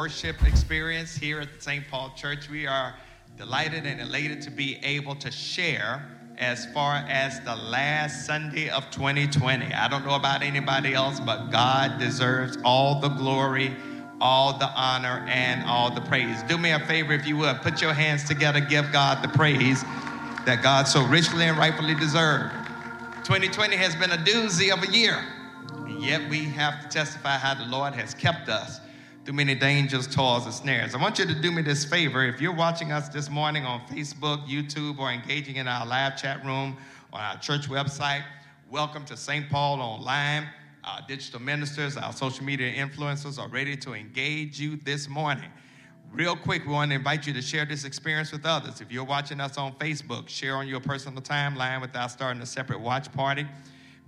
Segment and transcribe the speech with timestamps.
[0.00, 1.86] worship experience here at St.
[1.90, 2.48] Paul Church.
[2.48, 2.94] We are
[3.36, 6.02] delighted and elated to be able to share
[6.38, 9.74] as far as the last Sunday of 2020.
[9.74, 13.76] I don't know about anybody else, but God deserves all the glory,
[14.22, 16.42] all the honor, and all the praise.
[16.44, 17.60] Do me a favor if you would.
[17.60, 19.82] Put your hands together, give God the praise
[20.46, 22.54] that God so richly and rightfully deserved.
[23.24, 25.22] 2020 has been a doozy of a year.
[25.74, 28.80] And yet we have to testify how the Lord has kept us
[29.30, 30.92] through many dangers, toils, and snares.
[30.92, 32.24] I want you to do me this favor.
[32.24, 36.44] If you're watching us this morning on Facebook, YouTube, or engaging in our live chat
[36.44, 36.76] room
[37.12, 38.24] on our church website,
[38.72, 39.48] welcome to St.
[39.48, 40.48] Paul Online.
[40.82, 45.52] Our digital ministers, our social media influencers are ready to engage you this morning.
[46.12, 48.80] Real quick, we want to invite you to share this experience with others.
[48.80, 52.80] If you're watching us on Facebook, share on your personal timeline without starting a separate
[52.80, 53.46] watch party.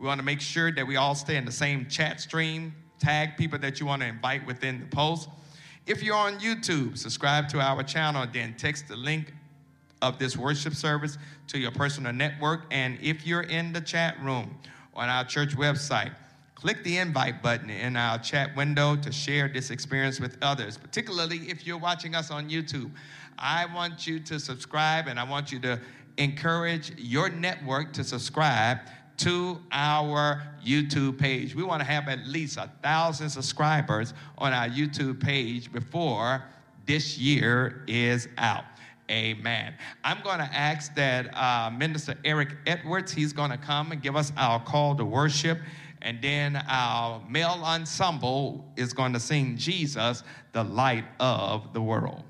[0.01, 2.75] We want to make sure that we all stay in the same chat stream.
[3.03, 5.29] Tag people that you want to invite within the post.
[5.89, 9.35] If you're on YouTube, subscribe to our channel, then text the link
[10.01, 11.19] of this worship service
[11.49, 12.67] to your personal network.
[12.71, 14.57] And if you're in the chat room
[14.95, 16.15] on our church website,
[16.55, 21.39] click the invite button in our chat window to share this experience with others, particularly
[21.51, 22.93] if you're watching us on YouTube.
[23.37, 25.81] I want you to subscribe and I want you to
[26.19, 28.79] encourage your network to subscribe
[29.19, 31.55] to our YouTube page.
[31.55, 36.45] We want to have at least a thousand subscribers on our YouTube page before
[36.87, 38.65] this year is out.
[39.11, 39.75] Amen.
[40.05, 44.17] I'm going to ask that uh, Minister Eric Edwards, he's going to come and give
[44.17, 45.59] us our call to worship.
[46.01, 52.25] And then our male ensemble is going to sing Jesus, the light of the world.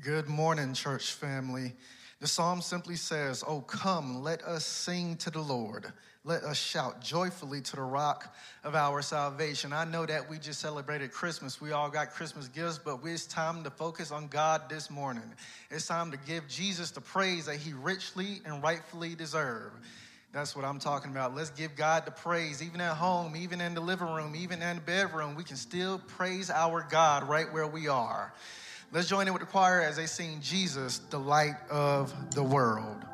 [0.00, 1.74] Good morning, church family.
[2.20, 5.92] The psalm simply says, Oh, come, let us sing to the Lord.
[6.24, 8.34] Let us shout joyfully to the rock
[8.64, 9.72] of our salvation.
[9.72, 11.60] I know that we just celebrated Christmas.
[11.60, 15.22] We all got Christmas gifts, but it's time to focus on God this morning.
[15.70, 19.76] It's time to give Jesus the praise that he richly and rightfully deserves.
[20.32, 21.34] That's what I'm talking about.
[21.34, 24.76] Let's give God the praise, even at home, even in the living room, even in
[24.76, 25.34] the bedroom.
[25.34, 28.34] We can still praise our God right where we are.
[28.90, 33.04] Let's join in with the choir as they sing Jesus, the light of the world.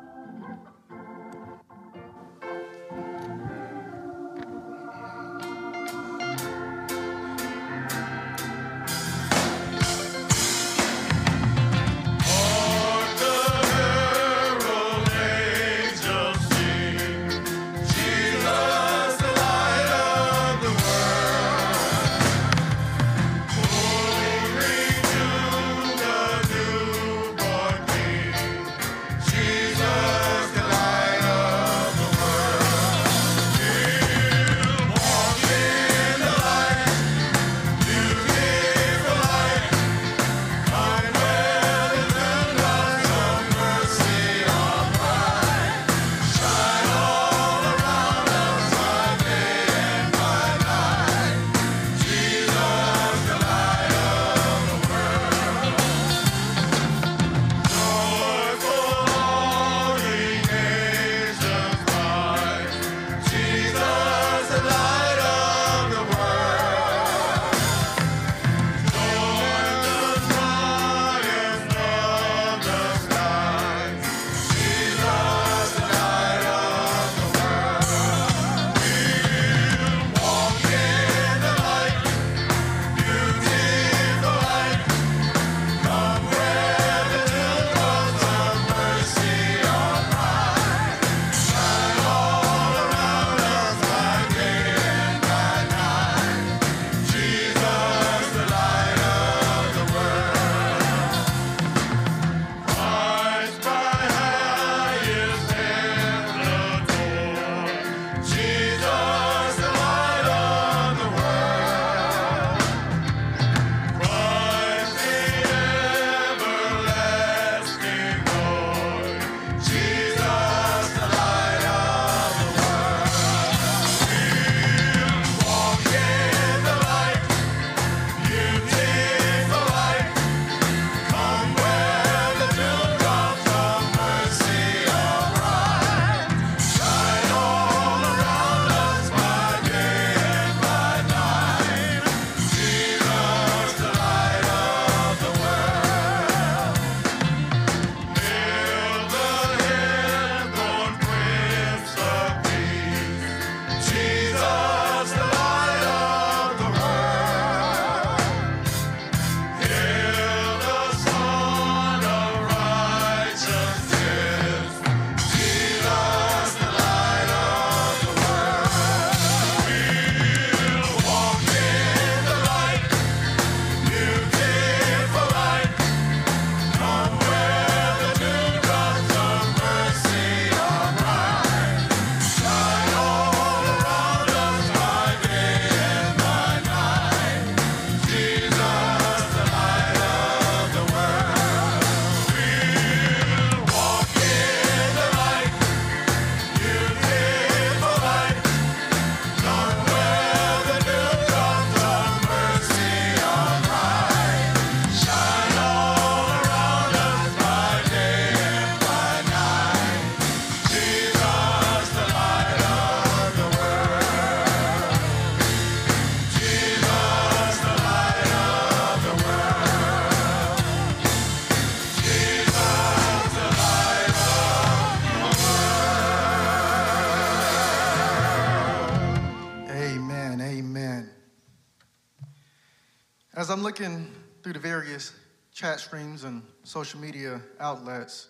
[233.65, 234.11] Looking
[234.43, 235.11] through the various
[235.51, 238.27] chat streams and social media outlets,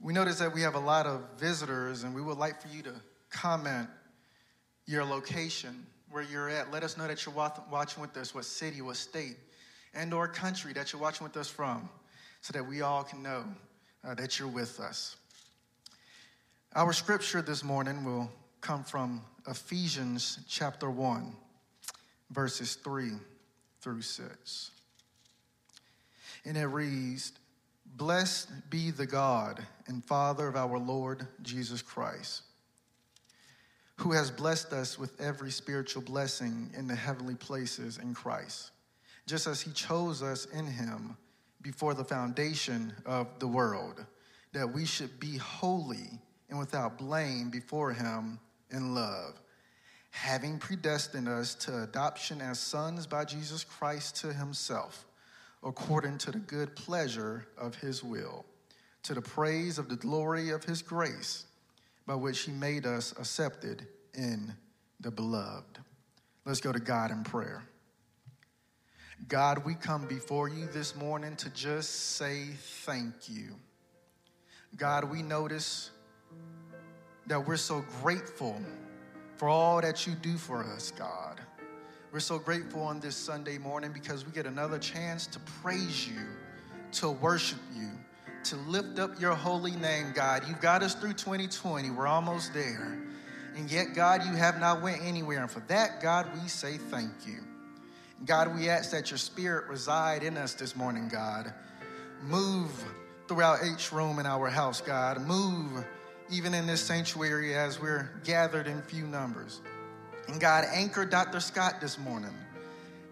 [0.00, 2.80] we notice that we have a lot of visitors, and we would like for you
[2.80, 2.94] to
[3.28, 3.86] comment
[4.86, 6.72] your location, where you're at.
[6.72, 7.34] Let us know that you're
[7.70, 9.36] watching with us, what city, what state,
[9.92, 11.86] and or country that you're watching with us from,
[12.40, 13.44] so that we all can know
[14.02, 15.16] uh, that you're with us.
[16.74, 18.30] Our scripture this morning will
[18.62, 21.36] come from Ephesians chapter 1,
[22.30, 23.10] verses 3
[23.80, 24.70] through 6.
[26.44, 27.32] And it reads,
[27.96, 32.42] Blessed be the God and Father of our Lord Jesus Christ,
[33.96, 38.70] who has blessed us with every spiritual blessing in the heavenly places in Christ,
[39.26, 41.16] just as he chose us in him
[41.62, 44.04] before the foundation of the world,
[44.52, 48.38] that we should be holy and without blame before him
[48.70, 49.40] in love,
[50.10, 55.04] having predestined us to adoption as sons by Jesus Christ to himself
[55.62, 58.44] according to the good pleasure of his will,
[59.02, 61.46] to the praise of the glory of his grace,
[62.06, 64.54] by which he made us accepted in
[65.00, 65.78] the beloved.
[66.44, 67.62] Let's go to God in prayer.
[69.26, 72.46] God, we come before you this morning to just say
[72.84, 73.56] thank you.
[74.76, 75.90] God, we notice
[77.26, 78.62] that we're so grateful
[79.38, 81.40] for all that you do for us, God.
[82.12, 86.20] We're so grateful on this Sunday morning because we get another chance to praise you,
[86.92, 87.88] to worship you,
[88.44, 90.42] to lift up your holy name, God.
[90.48, 91.90] You've got us through 2020.
[91.90, 92.98] We're almost there.
[93.56, 95.40] And yet, God, you have not went anywhere.
[95.40, 97.38] And for that, God, we say thank you.
[98.26, 101.52] God, we ask that your spirit reside in us this morning, God.
[102.22, 102.72] Move
[103.28, 105.20] throughout each room in our house, God.
[105.20, 105.84] Move
[106.30, 109.60] even in this sanctuary as we're gathered in few numbers.
[110.28, 111.40] And God, anchor Dr.
[111.40, 112.34] Scott this morning.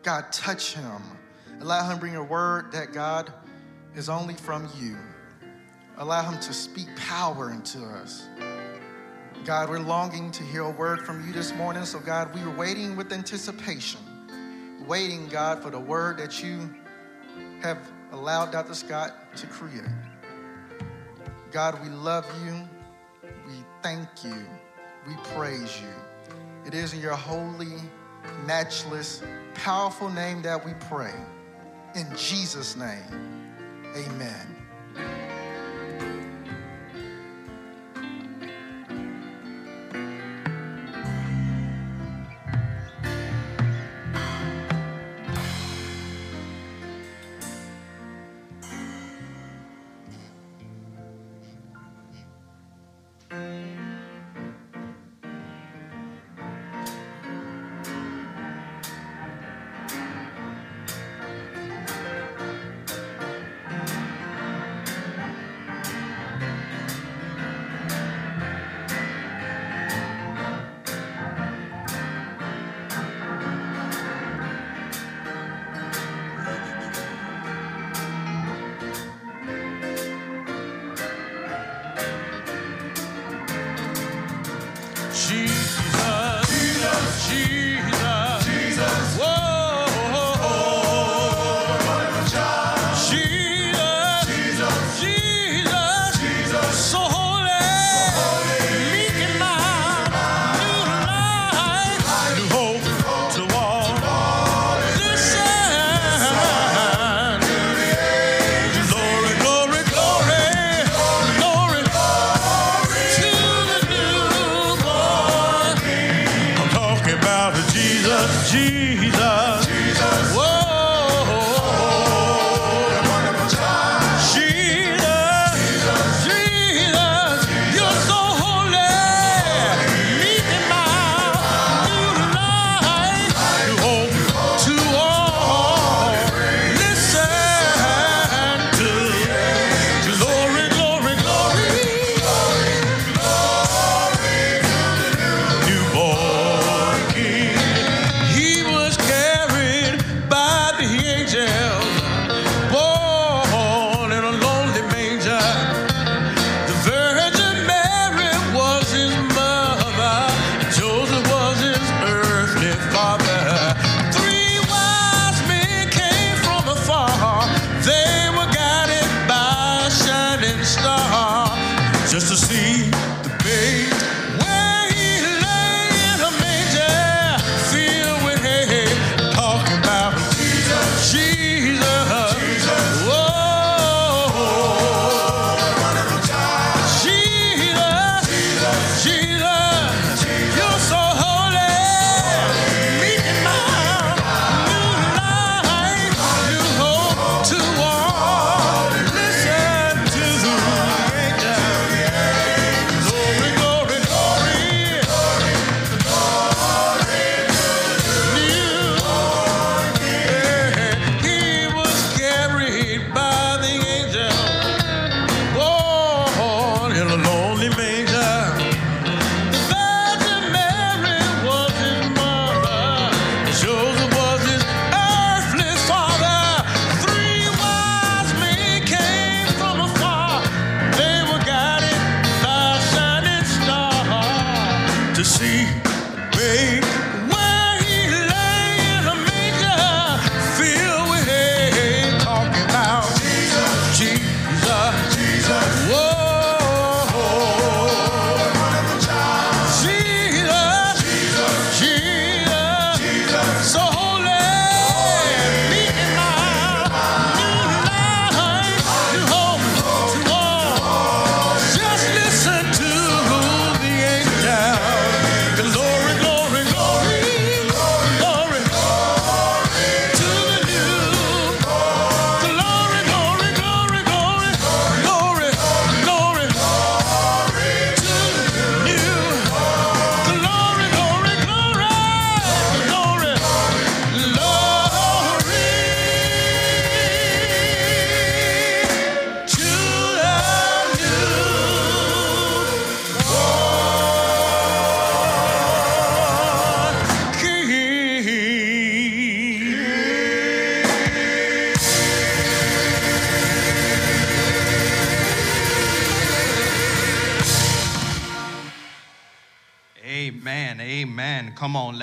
[0.02, 1.02] God, touch him.
[1.61, 3.32] Allow him bring a word that God
[3.94, 4.96] is only from you.
[5.96, 8.28] Allow him to speak power into us.
[9.46, 11.85] God, we're longing to hear a word from you this morning.
[11.85, 14.00] So, God, we are waiting with anticipation,
[14.87, 16.68] waiting, God, for the word that you
[17.62, 17.78] have
[18.12, 18.75] allowed Dr.
[18.75, 19.85] Scott to create.
[21.50, 22.68] God, we love you.
[23.87, 24.45] Thank you.
[25.07, 26.35] We praise you.
[26.66, 27.76] It is in your holy,
[28.45, 29.23] matchless,
[29.55, 31.14] powerful name that we pray.
[31.95, 33.47] In Jesus' name,
[33.95, 34.57] amen.
[85.28, 85.86] He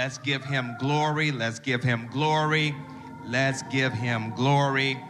[0.04, 1.32] Let's give him glory.
[1.32, 2.76] Let's give him glory.
[3.26, 5.02] Let's give him glory.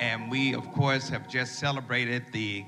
[0.00, 2.64] And we, of course, have just celebrated the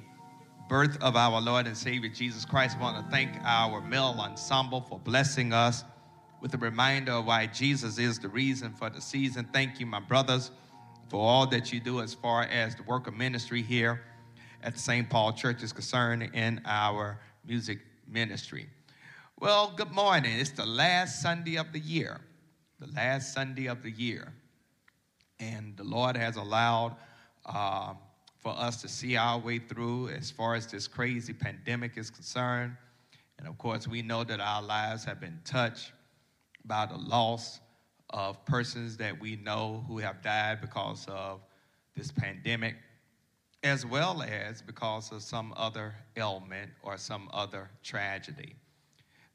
[0.68, 2.76] birth of our Lord and Savior Jesus Christ.
[2.78, 5.82] I want to thank our male ensemble for blessing us
[6.40, 9.48] with a reminder of why Jesus is the reason for the season.
[9.52, 10.52] Thank you, my brothers,
[11.08, 14.02] for all that you do as far as the work of ministry here
[14.62, 15.10] at the St.
[15.10, 18.68] Paul Church is concerned in our music ministry.
[19.38, 20.32] Well, good morning.
[20.40, 22.22] It's the last Sunday of the year.
[22.80, 24.32] The last Sunday of the year.
[25.38, 26.96] And the Lord has allowed
[27.44, 27.92] uh,
[28.38, 32.78] for us to see our way through as far as this crazy pandemic is concerned.
[33.38, 35.92] And of course, we know that our lives have been touched
[36.64, 37.60] by the loss
[38.08, 41.42] of persons that we know who have died because of
[41.94, 42.76] this pandemic,
[43.62, 48.56] as well as because of some other ailment or some other tragedy.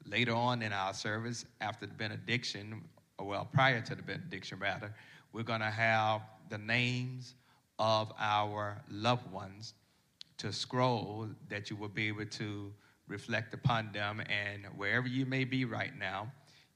[0.06, 2.82] Later on in our service, after the benediction,
[3.18, 4.94] or well, prior to the benediction, rather,
[5.32, 7.34] we're going to have the names
[7.78, 9.74] of our loved ones
[10.38, 12.72] to scroll that you will be able to
[13.08, 14.20] reflect upon them.
[14.28, 16.30] And wherever you may be right now,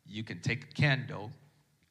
[0.07, 1.31] you can take a candle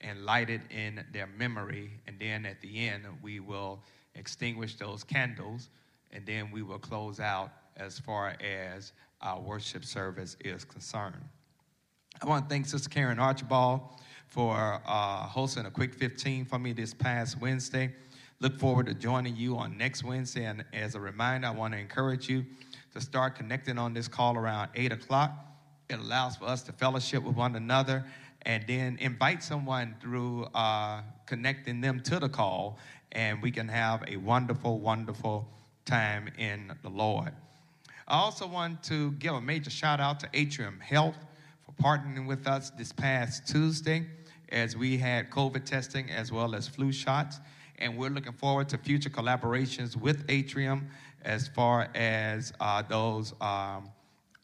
[0.01, 1.91] and light it in their memory.
[2.07, 3.83] And then at the end, we will
[4.15, 5.69] extinguish those candles
[6.11, 8.93] and then we will close out as far as
[9.25, 11.15] our worship service is concerned.
[12.21, 13.81] I want to thank Sister Karen Archibald
[14.27, 17.93] for uh, hosting a quick 15 for me this past Wednesday.
[18.39, 20.45] Look forward to joining you on next Wednesday.
[20.45, 22.45] And as a reminder, I want to encourage you
[22.93, 25.31] to start connecting on this call around 8 o'clock.
[25.89, 28.05] It allows for us to fellowship with one another
[28.43, 32.77] and then invite someone through uh, connecting them to the call,
[33.11, 35.49] and we can have a wonderful, wonderful
[35.85, 37.31] time in the Lord.
[38.07, 41.17] I also want to give a major shout out to Atrium Health
[41.65, 44.05] for partnering with us this past Tuesday
[44.49, 47.39] as we had COVID testing as well as flu shots.
[47.79, 50.87] And we're looking forward to future collaborations with Atrium
[51.23, 53.89] as far as uh, those um,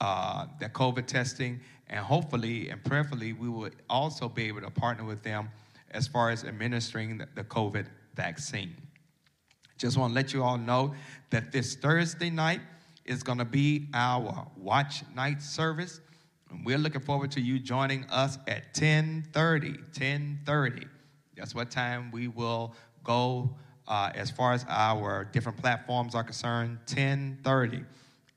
[0.02, 5.04] uh, the COVID testing, and hopefully and prayerfully, we will also be able to partner
[5.04, 5.50] with them
[5.92, 8.76] as far as administering the, the COVID vaccine.
[9.78, 10.96] Just want to let you all know
[11.30, 12.62] that this Thursday night,
[13.06, 16.02] is going to be our watch night service.
[16.50, 19.70] And we're looking forward to you joining us at 1030.
[19.70, 20.88] 1030.
[21.36, 23.56] That's what time we will go
[23.88, 26.78] uh, as far as our different platforms are concerned.
[26.88, 27.84] 1030.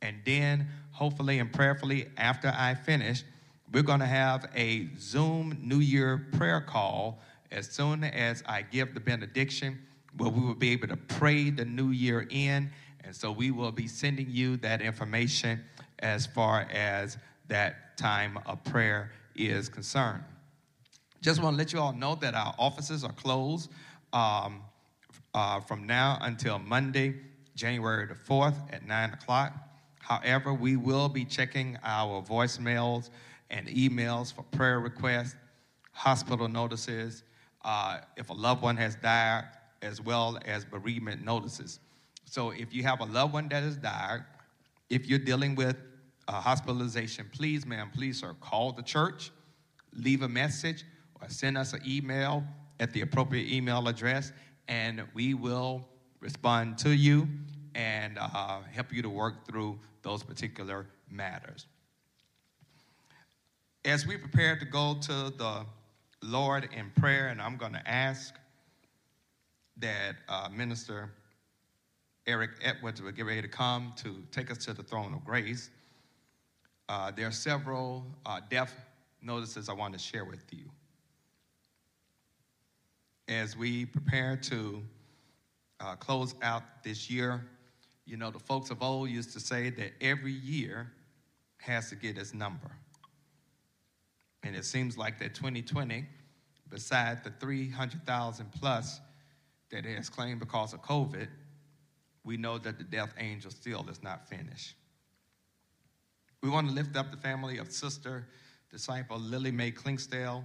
[0.02, 3.24] And then, hopefully and prayerfully, after I finish,
[3.72, 8.94] we're going to have a Zoom New Year prayer call as soon as I give
[8.94, 9.78] the benediction,
[10.16, 12.70] where we will be able to pray the new year in
[13.04, 15.62] and so we will be sending you that information
[15.98, 20.22] as far as that time of prayer is concerned.
[21.20, 23.70] Just want to let you all know that our offices are closed
[24.12, 24.62] um,
[25.32, 27.14] uh, from now until Monday,
[27.54, 29.52] January the 4th at 9 o'clock.
[30.00, 33.10] However, we will be checking our voicemails
[33.50, 35.34] and emails for prayer requests,
[35.92, 37.22] hospital notices,
[37.64, 39.44] uh, if a loved one has died,
[39.80, 41.80] as well as bereavement notices.
[42.24, 44.24] So if you have a loved one that has died,
[44.90, 45.76] if you're dealing with
[46.28, 49.30] a hospitalization, please, ma'am, please, sir, call the church,
[49.92, 50.84] leave a message,
[51.20, 52.44] or send us an email
[52.80, 54.32] at the appropriate email address,
[54.68, 55.86] and we will
[56.20, 57.28] respond to you
[57.74, 61.66] and uh, help you to work through those particular matters.
[63.84, 65.66] As we prepare to go to the
[66.22, 68.34] Lord in prayer, and I'm going to ask
[69.78, 71.10] that uh, Minister
[72.26, 75.70] Eric Edwards will get ready to come to take us to the throne of grace.
[76.88, 78.74] Uh, there are several uh, death
[79.20, 80.64] notices I want to share with you.
[83.28, 84.82] As we prepare to
[85.80, 87.44] uh, close out this year,
[88.06, 90.90] you know, the folks of old used to say that every year
[91.58, 92.70] has to get its number.
[94.42, 96.04] And it seems like that 2020,
[96.68, 99.00] beside the 300,000 plus
[99.70, 101.28] that it has claimed because of COVID,
[102.24, 104.74] we know that the death angel still is not finished.
[106.42, 108.26] We want to lift up the family of Sister
[108.70, 110.44] Disciple Lily Mae Klingsdale,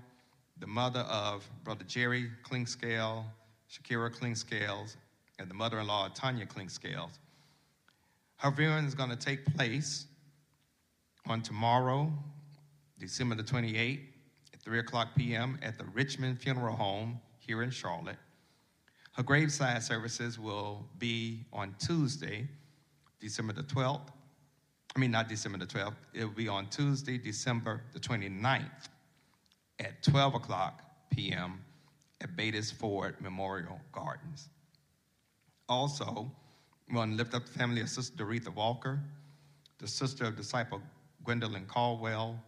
[0.60, 3.24] the mother of Brother Jerry Klingscale,
[3.72, 4.96] Shakira Klingscales,
[5.40, 7.18] and the mother in law, Tanya Klingscales.
[8.38, 10.06] Her viewing is going to take place
[11.28, 12.12] on tomorrow,
[12.98, 14.00] December the 28th,
[14.54, 15.58] at 3 o'clock p.m.
[15.62, 18.18] at the Richmond Funeral Home here in Charlotte.
[19.20, 22.48] Her graveside services will be on Tuesday,
[23.20, 24.08] December the 12th.
[24.96, 25.96] I mean, not December the 12th.
[26.14, 28.88] It will be on Tuesday, December the 29th
[29.80, 31.60] at 12 o'clock p.m.
[32.22, 34.48] at Beatties Ford Memorial Gardens.
[35.68, 36.32] Also,
[36.88, 39.02] we want to lift up the family of Sister Doretha Walker,
[39.80, 40.82] the sister of disciple
[41.26, 42.42] Gwendolyn Caldwell,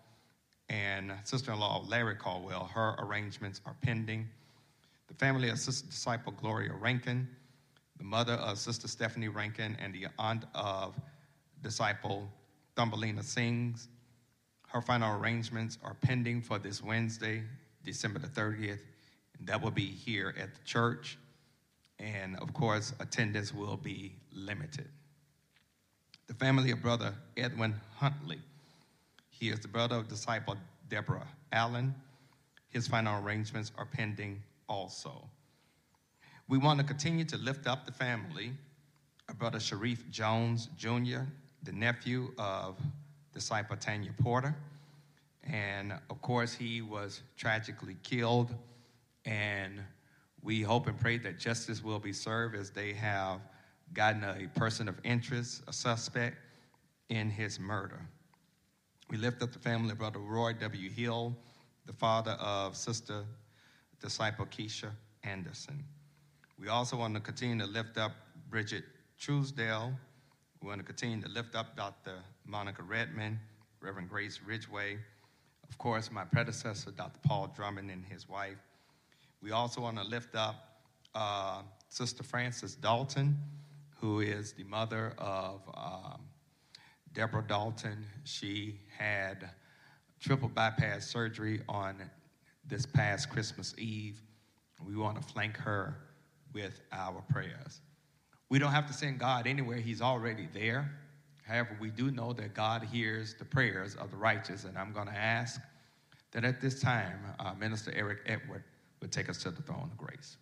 [0.69, 2.71] and sister in law Larry Caldwell.
[2.73, 4.29] Her arrangements are pending
[5.11, 7.27] the family of Sister Disciple Gloria Rankin,
[7.97, 10.97] the mother of Sister Stephanie Rankin, and the aunt of
[11.61, 12.29] Disciple
[12.77, 13.89] Thumbelina Sings.
[14.69, 17.43] Her final arrangements are pending for this Wednesday,
[17.83, 18.79] December the 30th,
[19.37, 21.17] and that will be here at the church.
[21.99, 24.87] And of course, attendance will be limited.
[26.27, 28.39] The family of Brother Edwin Huntley.
[29.29, 30.55] He is the brother of disciple
[30.87, 31.93] Deborah Allen.
[32.69, 35.29] His final arrangements are pending also.
[36.47, 38.53] We want to continue to lift up the family
[39.27, 41.23] of Brother Sharif Jones Jr.,
[41.63, 42.79] the nephew of
[43.33, 44.55] disciple Tanya Porter.
[45.43, 48.55] And of course, he was tragically killed.
[49.25, 49.81] And
[50.41, 53.41] we hope and pray that justice will be served as they have
[53.93, 56.37] gotten a person of interest, a suspect,
[57.09, 57.99] in his murder.
[59.09, 60.89] We lift up the family of Brother Roy W.
[60.89, 61.35] Hill,
[61.85, 63.25] the father of Sister
[64.01, 64.91] disciple Keisha
[65.23, 65.83] Anderson.
[66.59, 68.11] We also want to continue to lift up
[68.49, 68.83] Bridget
[69.19, 69.93] Truesdale.
[70.61, 72.15] We want to continue to lift up Dr.
[72.45, 73.39] Monica Redman,
[73.79, 74.97] Reverend Grace Ridgway,
[75.71, 77.19] of course, my predecessor, Dr.
[77.23, 78.57] Paul Drummond, and his wife.
[79.41, 80.81] We also want to lift up
[81.15, 83.37] uh, Sister Frances Dalton,
[83.99, 86.21] who is the mother of um,
[87.13, 88.05] Deborah Dalton.
[88.25, 89.49] She had
[90.19, 91.95] triple bypass surgery on
[92.71, 94.19] this past Christmas Eve.
[94.83, 95.97] We want to flank her
[96.53, 97.81] with our prayers.
[98.49, 100.89] We don't have to send God anywhere, He's already there.
[101.45, 105.07] However, we do know that God hears the prayers of the righteous, and I'm going
[105.07, 105.59] to ask
[106.31, 108.63] that at this time, uh, Minister Eric Edward
[109.01, 110.37] would take us to the throne of grace.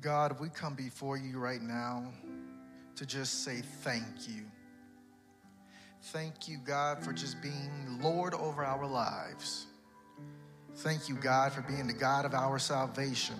[0.00, 2.12] God, we come before you right now
[2.94, 4.44] to just say thank you.
[6.06, 9.66] Thank you, God, for just being Lord over our lives.
[10.76, 13.36] Thank you, God, for being the God of our salvation.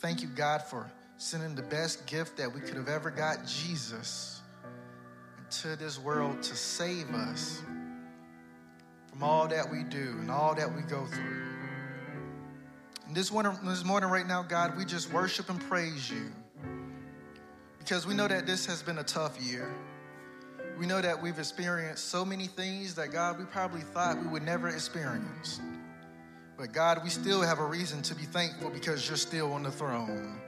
[0.00, 4.40] Thank you, God, for sending the best gift that we could have ever got, Jesus,
[5.38, 7.62] into this world to save us
[9.10, 11.44] from all that we do and all that we go through.
[13.06, 16.32] And this morning, this morning right now, God, we just worship and praise you
[17.78, 19.72] because we know that this has been a tough year.
[20.82, 24.42] We know that we've experienced so many things that, God, we probably thought we would
[24.42, 25.60] never experience.
[26.58, 29.70] But, God, we still have a reason to be thankful because you're still on the
[29.70, 30.40] throne.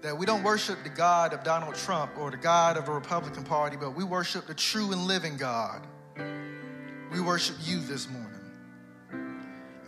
[0.00, 3.44] That we don't worship the God of Donald Trump or the God of a Republican
[3.44, 5.86] Party, but we worship the true and living God.
[7.12, 8.40] We worship you this morning.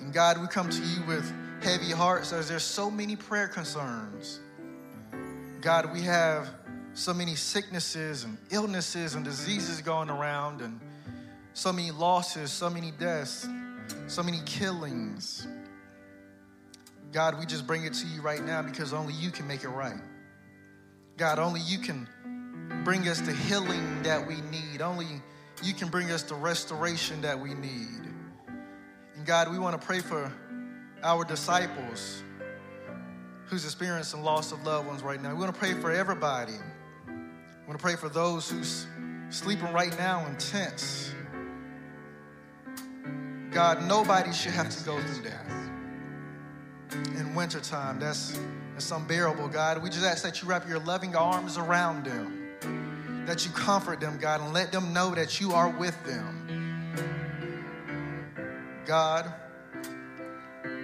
[0.01, 4.39] And God, we come to you with heavy hearts as there's so many prayer concerns.
[5.63, 6.51] God, we have
[6.97, 10.81] so many sicknesses and illnesses and diseases going around, and
[11.53, 13.47] so many losses, so many deaths,
[14.07, 15.47] so many killings.
[17.13, 19.69] God, we just bring it to you right now because only you can make it
[19.69, 20.01] right.
[21.19, 22.09] God, only you can
[22.83, 24.81] bring us the healing that we need.
[24.81, 25.07] Only
[25.63, 28.01] you can bring us the restoration that we need.
[29.17, 30.33] And God, we want to pray for
[31.03, 32.23] our disciples
[33.47, 35.35] who's experiencing loss of loved ones right now.
[35.35, 36.55] We want to pray for everybody
[37.67, 38.87] I want to pray for those who's
[39.31, 41.13] sleeping right now in tents
[43.57, 45.47] God, nobody should have to go through that.
[47.19, 48.39] In wintertime, that's,
[48.75, 49.83] that's unbearable, God.
[49.83, 54.19] We just ask that you wrap your loving arms around them, that you comfort them,
[54.19, 56.93] God, and let them know that you are with them.
[58.85, 59.33] God,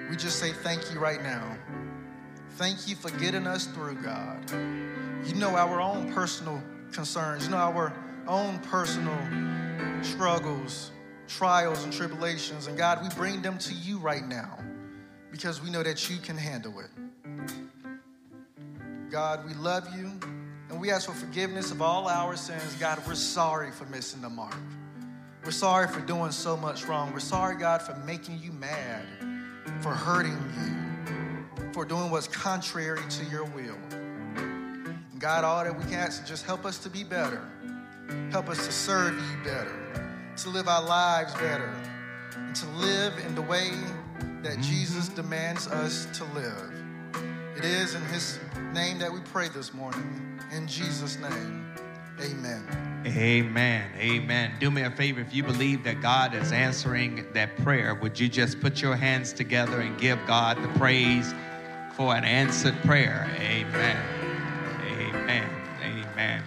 [0.09, 1.59] we just say thank you right now.
[2.53, 4.51] Thank you for getting us through, God.
[5.27, 6.63] You know our own personal
[6.93, 7.93] concerns, you know our
[8.29, 9.19] own personal
[10.05, 10.91] struggles,
[11.27, 12.67] trials, and tribulations.
[12.67, 14.59] And God, we bring them to you right now
[15.31, 16.91] because we know that you can handle it.
[19.11, 20.11] God, we love you
[20.71, 22.75] and we ask for forgiveness of all our sins.
[22.81, 24.57] God, we're sorry for missing the mark.
[25.45, 27.13] We're sorry for doing so much wrong.
[27.13, 29.05] We're sorry, God, for making you mad,
[29.81, 33.77] for hurting you, for doing what's contrary to your will.
[35.23, 37.41] God, all that we can ask just help us to be better.
[38.33, 39.73] Help us to serve you better,
[40.37, 41.73] to live our lives better,
[42.35, 43.71] and to live in the way
[44.43, 46.73] that Jesus demands us to live.
[47.57, 48.41] It is in his
[48.73, 50.41] name that we pray this morning.
[50.51, 51.73] In Jesus' name,
[52.21, 53.05] amen.
[53.07, 53.93] Amen.
[53.97, 54.53] Amen.
[54.59, 58.29] Do me a favor if you believe that God is answering that prayer, would you
[58.29, 61.33] just put your hands together and give God the praise
[61.95, 63.31] for an answered prayer?
[63.39, 64.32] Amen.
[65.03, 65.51] Amen.
[65.83, 66.45] Amen.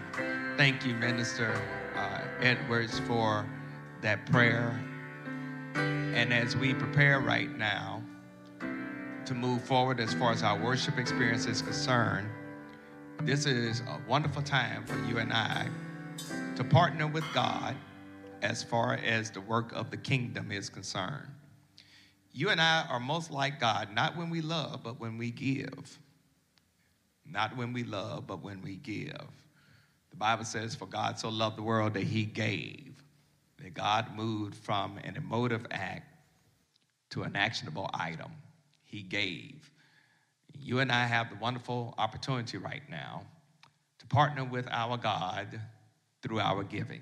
[0.56, 1.62] Thank you, Minister
[1.94, 3.46] uh, Edwards, for
[4.02, 4.82] that prayer.
[5.76, 8.02] And as we prepare right now
[9.26, 12.30] to move forward as far as our worship experience is concerned,
[13.24, 15.68] this is a wonderful time for you and I
[16.56, 17.76] to partner with God
[18.42, 21.28] as far as the work of the kingdom is concerned.
[22.32, 26.00] You and I are most like God, not when we love, but when we give.
[27.30, 29.28] Not when we love, but when we give.
[30.12, 32.94] The Bible says, For God so loved the world that he gave,
[33.62, 36.08] that God moved from an emotive act
[37.12, 38.32] to an actionable item.
[38.84, 39.70] He gave.
[40.58, 43.24] You and I have the wonderful opportunity right now
[44.00, 45.60] to partner with our God
[46.22, 47.02] through our giving.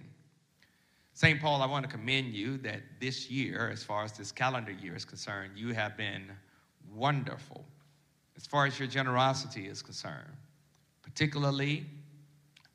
[1.13, 1.39] St.
[1.39, 4.95] Paul, I want to commend you that this year, as far as this calendar year
[4.95, 6.31] is concerned, you have been
[6.91, 7.63] wonderful
[8.35, 10.35] as far as your generosity is concerned,
[11.01, 11.85] particularly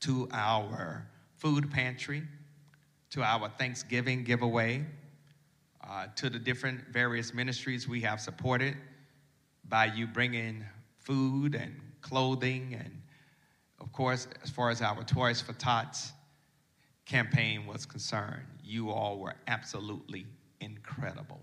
[0.00, 2.22] to our food pantry,
[3.10, 4.84] to our Thanksgiving giveaway,
[5.88, 8.76] uh, to the different various ministries we have supported
[9.68, 10.64] by you bringing
[10.98, 13.02] food and clothing, and
[13.80, 16.12] of course, as far as our Toys for Tots
[17.06, 20.26] campaign was concerned, you all were absolutely
[20.60, 21.40] incredible.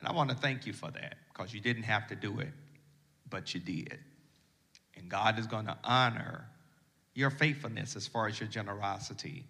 [0.00, 2.52] And I want to thank you for that because you didn't have to do it,
[3.32, 3.98] but you did.
[4.96, 6.44] And God is going to honor
[7.14, 9.44] your faithfulness as far as your generosity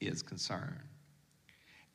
[0.00, 0.80] is concerned.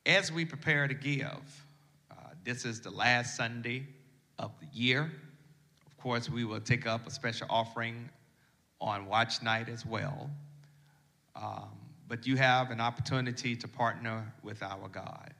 [0.06, 1.66] As we prepare to give,
[2.10, 3.86] uh, this is the last Sunday
[4.38, 5.10] of the year.
[5.86, 8.08] Of course, we will take up a special offering
[8.80, 10.30] on watch night as well.
[11.36, 11.68] Um,
[12.08, 15.34] but you have an opportunity to partner with our God.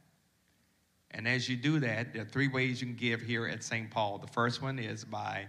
[1.15, 3.91] And as you do that, there are three ways you can give here at St.
[3.91, 4.19] Paul.
[4.19, 5.47] The first one is by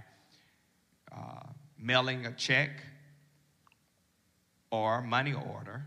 [1.12, 1.47] uh,
[1.78, 2.84] mailing a check
[4.71, 5.86] or money order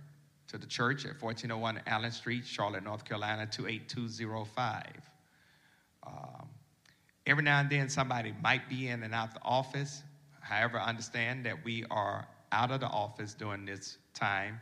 [0.48, 4.84] to the church at 1401 Allen Street, Charlotte, North Carolina, 28205.
[6.06, 6.48] Um,
[7.26, 10.02] every now and then, somebody might be in and out the office.
[10.40, 14.60] However, understand that we are out of the office during this time.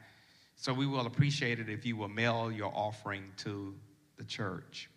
[0.57, 3.74] So we will appreciate it if you will mail your offering to
[4.16, 4.88] the church.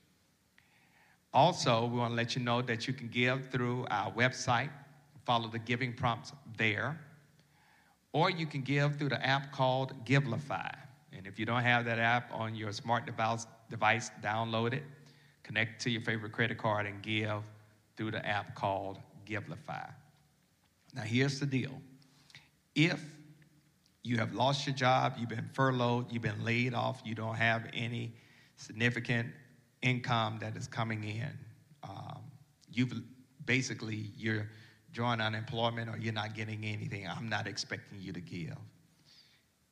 [1.33, 4.69] Also, we want to let you know that you can give through our website,
[5.25, 6.99] follow the giving prompts there,
[8.13, 10.73] or you can give through the app called Givelify.
[11.11, 14.83] And if you don't have that app on your smart device, device download it,
[15.43, 17.43] connect to your favorite credit card, and give
[17.95, 19.89] through the app called Givelify.
[20.93, 21.81] Now, here's the deal
[22.75, 23.03] if
[24.03, 27.67] you have lost your job, you've been furloughed, you've been laid off, you don't have
[27.73, 28.13] any
[28.55, 29.27] significant
[29.87, 31.31] income that is coming in,
[31.83, 32.21] um,
[32.71, 32.93] you've
[33.45, 34.47] basically, you're
[34.91, 37.07] drawing unemployment or you're not getting anything.
[37.07, 38.57] I'm not expecting you to give.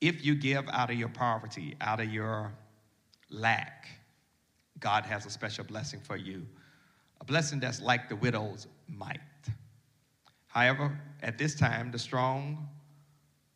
[0.01, 2.53] If you give out of your poverty, out of your
[3.29, 3.87] lack,
[4.79, 6.45] God has a special blessing for you,
[7.21, 9.19] a blessing that's like the widow's mite.
[10.47, 12.69] However, at this time, the strong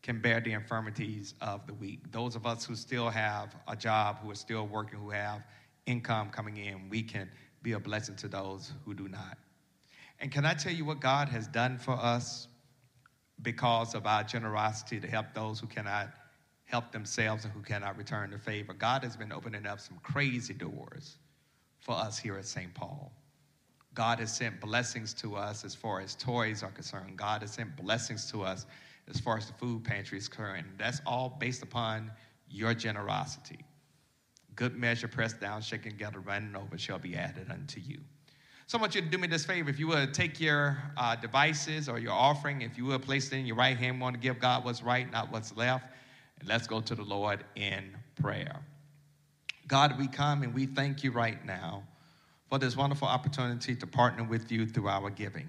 [0.02, 2.12] can bear the infirmities of the weak.
[2.12, 5.44] Those of us who still have a job, who are still working, who have
[5.90, 7.30] income coming in, we can
[7.62, 9.38] be a blessing to those who do not.
[10.20, 12.48] And can I tell you what God has done for us
[13.42, 16.10] because of our generosity to help those who cannot
[16.66, 18.74] help themselves and who cannot return the favor?
[18.74, 21.18] God has been opening up some crazy doors
[21.80, 22.74] for us here at St.
[22.74, 23.12] Paul.
[23.94, 27.18] God has sent blessings to us as far as toys are concerned.
[27.18, 28.66] God has sent blessings to us
[29.10, 30.68] as far as the food pantry is concerned.
[30.78, 32.12] That's all based upon
[32.50, 33.60] your generosity.
[34.60, 37.98] Good measure, pressed down, shaken together, running over, shall be added unto you.
[38.68, 39.70] So I want you to do me this favor.
[39.70, 43.38] If you would take your uh, devices or your offering, if you would place it
[43.38, 45.86] in your right hand, want to give God what's right, not what's left.
[46.42, 48.60] And let's go to the Lord in prayer.
[49.70, 51.82] God, we come and we thank you right now
[52.50, 55.48] for this wonderful opportunity to partner with you through our giving.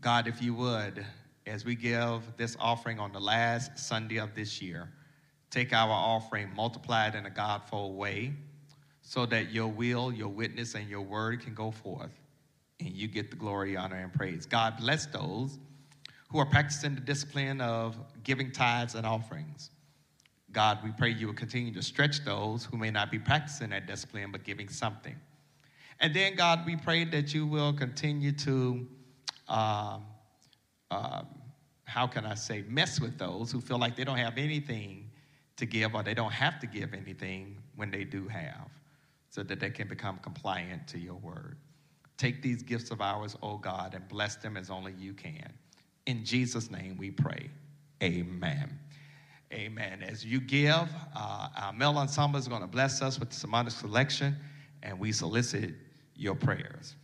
[0.00, 1.04] God, if you would,
[1.46, 4.88] as we give this offering on the last Sunday of this year,
[5.52, 8.32] take our offering, multiply it in a Godfold way
[9.02, 12.10] so that your will, your witness, and your word can go forth
[12.80, 14.46] and you get the glory, honor, and praise.
[14.46, 15.58] God bless those
[16.30, 19.70] who are practicing the discipline of giving tithes and offerings.
[20.50, 23.86] God, we pray you will continue to stretch those who may not be practicing that
[23.86, 25.16] discipline but giving something.
[26.00, 28.86] And then, God, we pray that you will continue to,
[29.48, 30.04] um,
[30.90, 31.22] uh,
[31.84, 35.11] how can I say, mess with those who feel like they don't have anything
[35.56, 38.68] to give or they don't have to give anything when they do have
[39.30, 41.56] so that they can become compliant to your word.
[42.18, 45.52] Take these gifts of ours, O oh God, and bless them as only you can.
[46.06, 47.50] In Jesus' name we pray.
[48.02, 48.78] Amen.
[49.52, 50.02] Amen.
[50.02, 53.72] As you give, uh, our male ensemble is going to bless us with the sermonic
[53.72, 54.36] selection,
[54.82, 55.74] and we solicit
[56.16, 56.96] your prayers.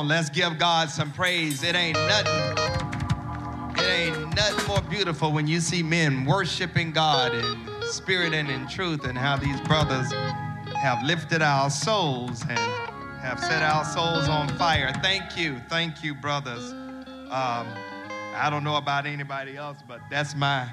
[0.00, 1.62] On, let's give God some praise.
[1.62, 2.64] It ain't nothing.
[3.76, 8.66] It ain't nothing more beautiful when you see men worshiping God in spirit and in
[8.66, 10.10] truth, and how these brothers
[10.74, 12.58] have lifted our souls and
[13.20, 14.90] have set our souls on fire.
[15.02, 16.72] Thank you, thank you, brothers.
[17.30, 17.66] Um,
[18.34, 20.66] I don't know about anybody else, but that's my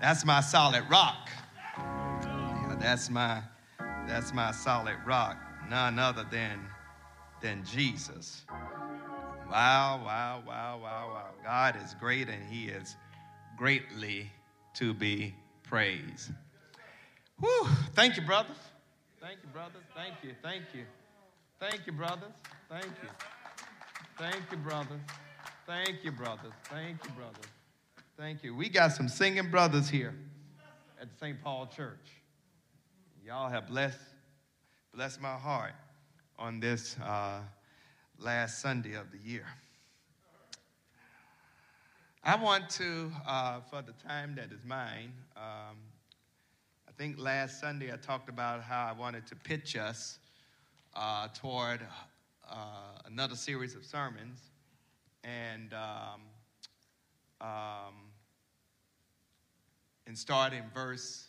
[0.00, 1.30] that's my solid rock.
[1.78, 3.42] Yeah, that's my
[4.06, 5.36] that's my solid rock.
[5.68, 6.60] None other than
[7.40, 8.44] than Jesus.
[9.50, 11.30] Wow, wow, wow, wow, wow.
[11.44, 12.96] God is great and he is
[13.56, 14.30] greatly
[14.74, 16.32] to be praised.
[17.38, 17.68] Whew.
[17.94, 18.56] Thank you, brothers.
[19.20, 19.82] Thank you, brothers.
[19.94, 20.84] Thank you, thank you.
[21.60, 22.32] Thank you, brothers.
[22.68, 23.08] Thank you.
[24.18, 25.00] Thank you, brothers.
[25.66, 26.52] Thank you, brothers.
[26.64, 27.50] Thank you, brothers.
[28.16, 28.54] Thank you.
[28.54, 30.14] We got some singing brothers here
[31.00, 31.42] at St.
[31.42, 32.06] Paul Church.
[33.24, 33.98] Y'all have blessed,
[34.94, 35.72] blessed my heart
[36.38, 37.40] on this uh,
[38.18, 39.46] last Sunday of the year.
[42.22, 45.76] I want to, uh, for the time that is mine, um,
[46.88, 50.18] I think last Sunday I talked about how I wanted to pitch us
[50.94, 51.80] uh, toward
[52.50, 52.54] uh,
[53.04, 54.40] another series of sermons.
[55.22, 56.20] And, um,
[57.40, 57.94] um,
[60.06, 61.28] and start in verse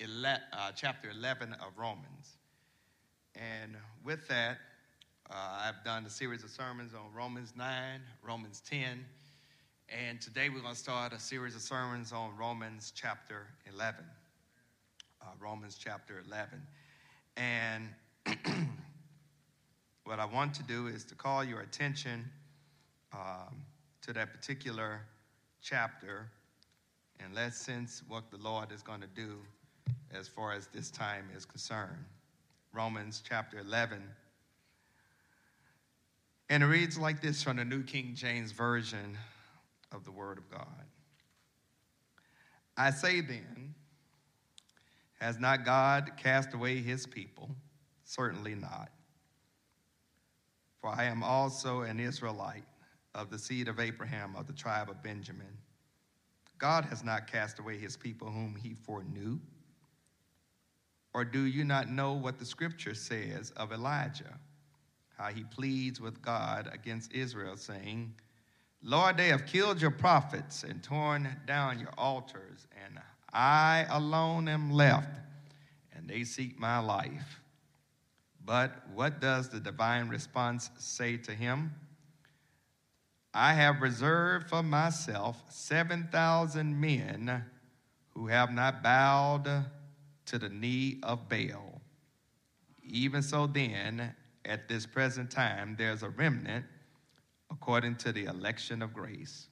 [0.00, 2.35] 11, uh, chapter 11 of Romans.
[3.36, 4.58] And with that,
[5.30, 9.04] uh, I've done a series of sermons on Romans 9, Romans 10,
[9.88, 14.04] and today we're going to start a series of sermons on Romans chapter 11.
[15.20, 16.62] Uh, Romans chapter 11.
[17.36, 17.88] And
[20.04, 22.24] what I want to do is to call your attention
[23.12, 23.62] um,
[24.02, 25.02] to that particular
[25.60, 26.30] chapter
[27.20, 29.38] and let's sense what the Lord is going to do
[30.12, 32.04] as far as this time is concerned.
[32.76, 34.02] Romans chapter 11.
[36.50, 39.16] And it reads like this from the New King James Version
[39.92, 40.84] of the Word of God.
[42.76, 43.74] I say then,
[45.20, 47.48] has not God cast away his people?
[48.04, 48.90] Certainly not.
[50.82, 52.66] For I am also an Israelite
[53.14, 55.56] of the seed of Abraham of the tribe of Benjamin.
[56.58, 59.38] God has not cast away his people whom he foreknew.
[61.16, 64.38] Or do you not know what the scripture says of Elijah?
[65.16, 68.12] How he pleads with God against Israel, saying,
[68.82, 73.00] Lord, they have killed your prophets and torn down your altars, and
[73.32, 75.18] I alone am left,
[75.94, 77.40] and they seek my life.
[78.44, 81.72] But what does the divine response say to him?
[83.32, 87.42] I have reserved for myself 7,000 men
[88.10, 89.64] who have not bowed
[90.26, 91.80] to the knee of Baal.
[92.82, 94.14] Even so, then,
[94.44, 96.64] at this present time, there's a remnant
[97.50, 99.48] according to the election of grace.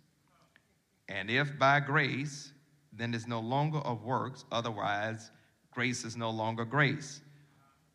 [1.08, 2.52] And if by grace,
[2.92, 5.30] then it's no longer of works, otherwise,
[5.70, 7.20] grace is no longer grace.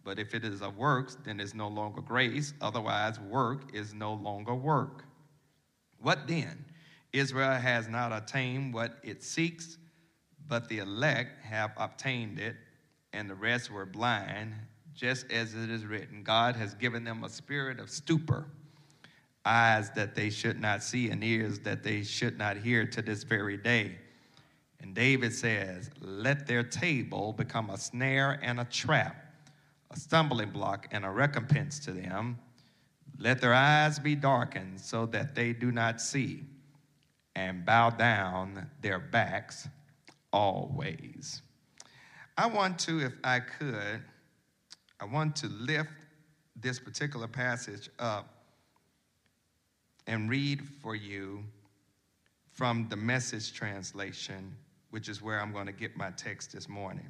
[0.03, 4.13] But if it is of works, then it's no longer grace, otherwise, work is no
[4.13, 5.05] longer work.
[5.99, 6.65] What then?
[7.11, 9.77] Israel has not attained what it seeks,
[10.47, 12.55] but the elect have obtained it,
[13.13, 14.53] and the rest were blind,
[14.93, 18.45] just as it is written God has given them a spirit of stupor,
[19.45, 23.23] eyes that they should not see, and ears that they should not hear to this
[23.23, 23.97] very day.
[24.81, 29.15] And David says, Let their table become a snare and a trap,
[29.91, 32.37] a stumbling block and a recompense to them.
[33.17, 36.45] Let their eyes be darkened so that they do not see,
[37.35, 39.67] and bow down their backs
[40.31, 41.41] always.
[42.39, 44.01] I want to, if I could,
[44.97, 45.89] I want to lift
[46.55, 48.33] this particular passage up
[50.07, 51.43] and read for you
[52.53, 54.55] from the message translation,
[54.89, 57.09] which is where I'm going to get my text this morning.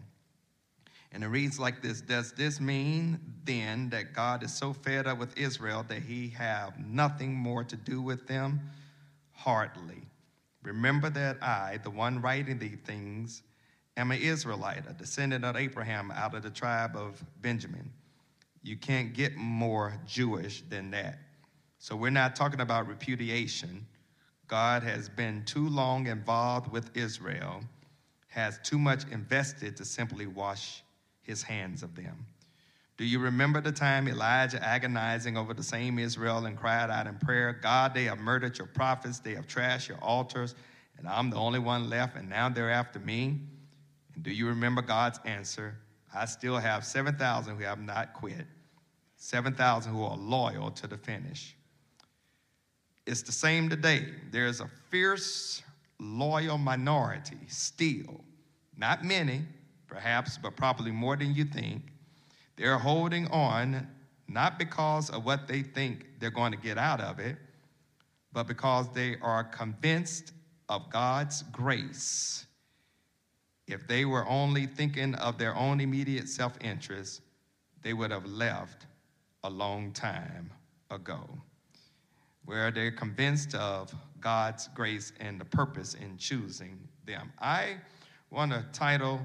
[1.11, 5.19] And it reads like this Does this mean then that God is so fed up
[5.19, 8.61] with Israel that he have nothing more to do with them?
[9.33, 10.07] Hardly.
[10.63, 13.43] Remember that I, the one writing these things,
[13.99, 17.91] am an Israelite, a descendant of Abraham out of the tribe of Benjamin.
[18.63, 21.19] You can't get more Jewish than that.
[21.79, 23.85] So we're not talking about repudiation.
[24.47, 27.61] God has been too long involved with Israel,
[28.27, 30.81] has too much invested to simply wash
[31.21, 32.25] his hands of them.
[32.97, 37.17] Do you remember the time Elijah agonizing over the same Israel and cried out in
[37.17, 40.55] prayer, God, they have murdered your prophets, they have trashed your altars,
[40.97, 43.39] and I'm the only one left, and now they're after me?
[44.21, 45.75] Do you remember God's answer?
[46.13, 48.45] I still have 7,000 who have not quit,
[49.17, 51.55] 7,000 who are loyal to the finish.
[53.05, 54.07] It's the same today.
[54.31, 55.61] There's a fierce,
[55.99, 58.21] loyal minority still,
[58.77, 59.41] not many,
[59.87, 61.83] perhaps, but probably more than you think
[62.55, 63.87] they're holding on
[64.27, 67.37] not because of what they think they're going to get out of it,
[68.31, 70.33] but because they are convinced
[70.67, 72.45] of God's grace.
[73.69, 77.21] If they were only thinking of their own immediate self interest,
[77.83, 78.87] they would have left
[79.43, 80.49] a long time
[80.89, 81.21] ago.
[82.45, 87.31] Where they're convinced of God's grace and the purpose in choosing them.
[87.39, 87.77] I
[88.31, 89.21] want to title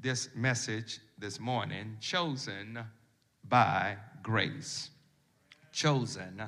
[0.00, 2.78] this message this morning chosen
[3.46, 4.88] by grace.
[5.70, 6.42] Chosen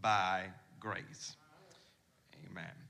[0.00, 0.44] by
[0.80, 1.36] grace.
[2.50, 2.81] Amen.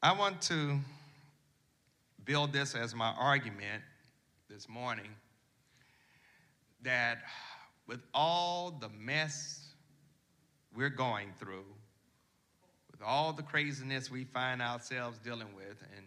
[0.00, 0.78] I want to
[2.24, 3.82] build this as my argument
[4.48, 5.10] this morning
[6.82, 7.18] that
[7.88, 9.72] with all the mess
[10.72, 11.64] we're going through,
[12.92, 16.06] with all the craziness we find ourselves dealing with, and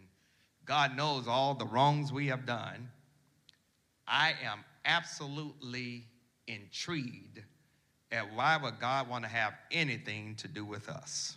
[0.63, 2.87] God knows all the wrongs we have done.
[4.07, 6.05] I am absolutely
[6.47, 7.41] intrigued
[8.09, 11.35] at why would God want to have anything to do with us?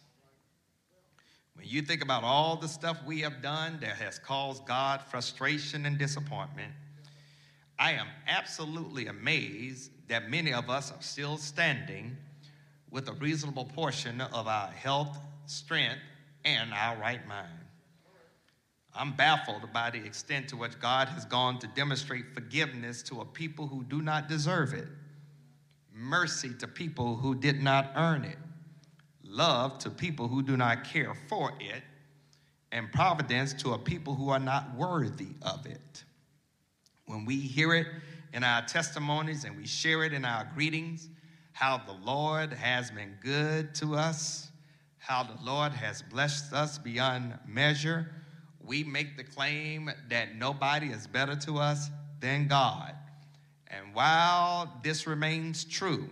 [1.55, 5.87] When you think about all the stuff we have done that has caused God frustration
[5.87, 6.73] and disappointment,
[7.79, 12.17] I am absolutely amazed that many of us are still standing
[12.91, 16.01] with a reasonable portion of our health, strength,
[16.45, 17.49] and our right mind.
[18.95, 23.25] I'm baffled by the extent to which God has gone to demonstrate forgiveness to a
[23.25, 24.87] people who do not deserve it,
[25.93, 28.39] mercy to people who did not earn it,
[29.35, 31.83] love to people who do not care for it,
[32.73, 36.05] and providence to a people who are not worthy of it.
[37.07, 37.87] When we hear it
[38.33, 41.09] in our testimonies and we share it in our greetings,
[41.53, 44.51] how the Lord has been good to us,
[44.99, 48.11] how the Lord has blessed us beyond measure
[48.67, 52.95] we make the claim that nobody is better to us than God.
[53.69, 56.09] And while this remains true,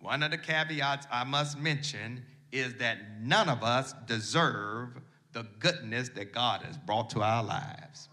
[0.00, 5.00] one of the caveats I must mention is that none of us deserve
[5.32, 8.08] the goodness that God has brought to our lives.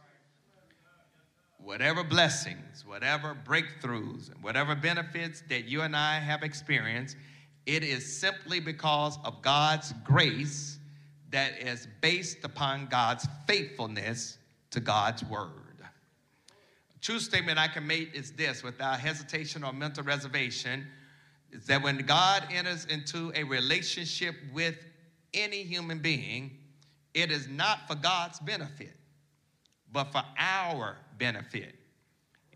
[1.58, 7.18] Whatever blessings, whatever breakthroughs, whatever benefits that you and I have experienced,
[7.66, 10.80] it is simply because of God's grace
[11.32, 14.38] that is based upon God's faithfulness
[14.72, 15.52] to God's word.
[15.82, 20.88] A true statement I can make is this without hesitation or mental reservation
[21.52, 24.76] is that when God enters into a relationship with
[25.34, 26.58] any human being,
[27.14, 28.96] it is not for God's benefit,
[29.92, 31.76] but for our benefit.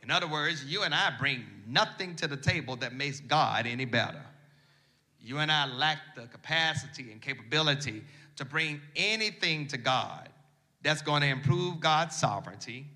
[0.04, 3.86] In other words, you and I bring nothing to the table that makes God any
[3.86, 4.24] better.
[5.20, 8.04] You and I lack the capacity and capability
[8.36, 10.30] to bring anything to God
[10.82, 12.88] that's going to improve God's sovereignty,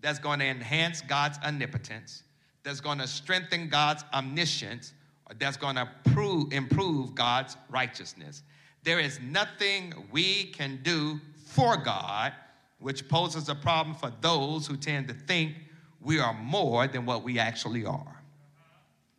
[0.00, 2.22] that's going to enhance God's omnipotence,
[2.62, 4.92] that's going to strengthen God's omniscience,
[5.38, 8.42] that's going to prove, improve God's righteousness.
[8.82, 12.32] There is nothing we can do for God
[12.78, 15.54] which poses a problem for those who tend to think
[16.00, 18.22] we are more than what we actually are.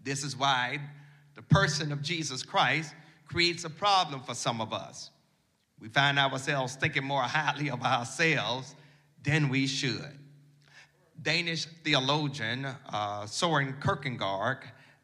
[0.03, 0.80] This is why
[1.36, 2.93] the person of Jesus Christ
[3.26, 5.11] creates a problem for some of us.
[5.80, 8.76] We find ourselves thinking more highly of ourselves
[9.24, 10.20] than we should.
[11.22, 14.59] Danish theologian uh, Soren Kierkegaard,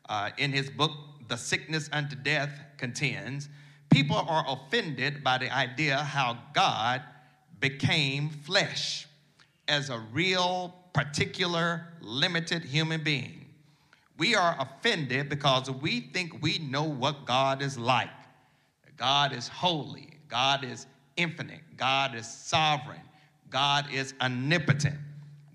[0.09, 0.91] uh, in his book,
[1.29, 3.47] The Sickness Unto Death, contends
[3.89, 7.01] people are offended by the idea how God
[7.59, 9.07] became flesh
[9.67, 13.45] as a real, particular, limited human being.
[14.17, 18.09] We are offended because we think we know what God is like.
[18.97, 23.01] God is holy, God is infinite, God is sovereign,
[23.49, 24.97] God is omnipotent.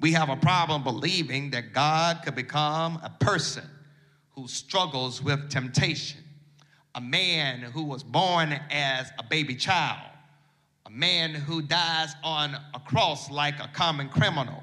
[0.00, 3.68] We have a problem believing that God could become a person
[4.34, 6.20] who struggles with temptation,
[6.94, 10.08] a man who was born as a baby child,
[10.86, 14.62] a man who dies on a cross like a common criminal,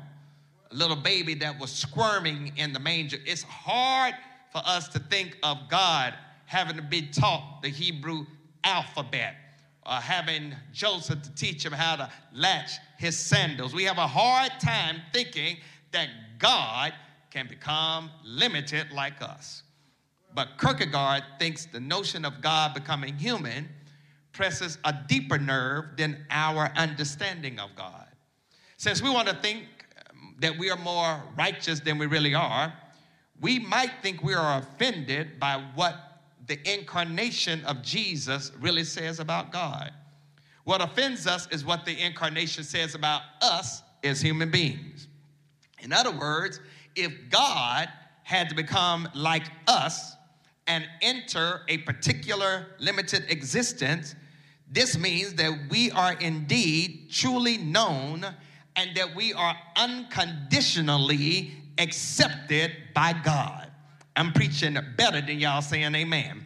[0.70, 3.18] a little baby that was squirming in the manger.
[3.26, 4.14] It's hard
[4.52, 6.14] for us to think of God
[6.46, 8.26] having to be taught the Hebrew
[8.64, 9.36] alphabet
[9.86, 13.74] or having Joseph to teach him how to latch his sandals.
[13.74, 15.58] We have a hard time thinking
[15.92, 16.94] that God
[17.32, 19.64] can become limited like us.
[20.34, 23.68] But Kierkegaard thinks the notion of God becoming human
[24.34, 28.08] presses a deeper nerve than our understanding of God.
[28.78, 29.64] Since we want to think
[30.10, 32.74] um, that we are more righteous than we really are,
[33.40, 35.96] we might think we are offended by what
[36.48, 39.92] the incarnation of Jesus really says about God.
[40.64, 45.08] What offends us is what the incarnation says about us as human beings.
[45.80, 46.60] In other words,
[46.96, 47.90] if God
[48.24, 50.16] had to become like us
[50.68, 54.16] and enter a particular limited existence,
[54.72, 58.26] this means that we are indeed truly known
[58.76, 63.70] and that we are unconditionally accepted by God.
[64.16, 66.46] I'm preaching better than y'all saying amen.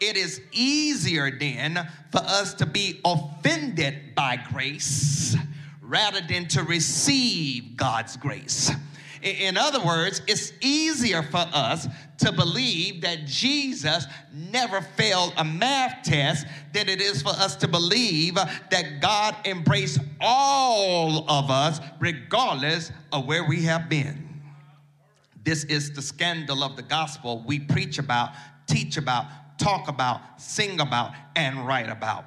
[0.00, 5.36] It is easier then for us to be offended by grace
[5.82, 8.70] rather than to receive God's grace.
[9.22, 11.86] In other words, it's easier for us
[12.18, 17.68] to believe that Jesus never failed a math test than it is for us to
[17.68, 24.42] believe that God embraced all of us regardless of where we have been.
[25.44, 28.30] This is the scandal of the gospel we preach about,
[28.66, 29.26] teach about,
[29.58, 32.24] talk about, sing about, and write about.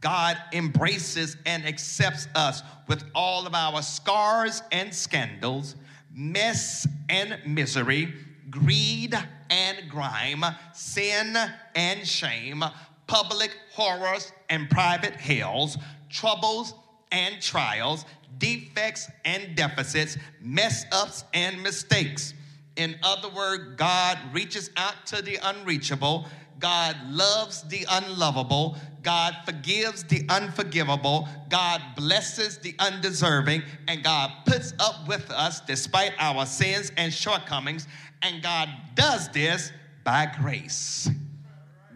[0.00, 5.74] God embraces and accepts us with all of our scars and scandals
[6.16, 8.12] mess and misery,
[8.50, 9.14] greed
[9.50, 11.36] and grime, sin
[11.74, 12.64] and shame,
[13.06, 15.76] public horrors and private hells,
[16.08, 16.74] troubles
[17.12, 18.06] and trials,
[18.38, 22.32] defects and deficits, mess ups and mistakes.
[22.76, 26.26] In other words, God reaches out to the unreachable.
[26.58, 28.76] God loves the unlovable.
[29.02, 31.28] God forgives the unforgivable.
[31.48, 33.62] God blesses the undeserving.
[33.88, 37.86] And God puts up with us despite our sins and shortcomings.
[38.22, 39.72] And God does this
[40.04, 41.08] by grace.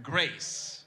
[0.03, 0.85] Grace.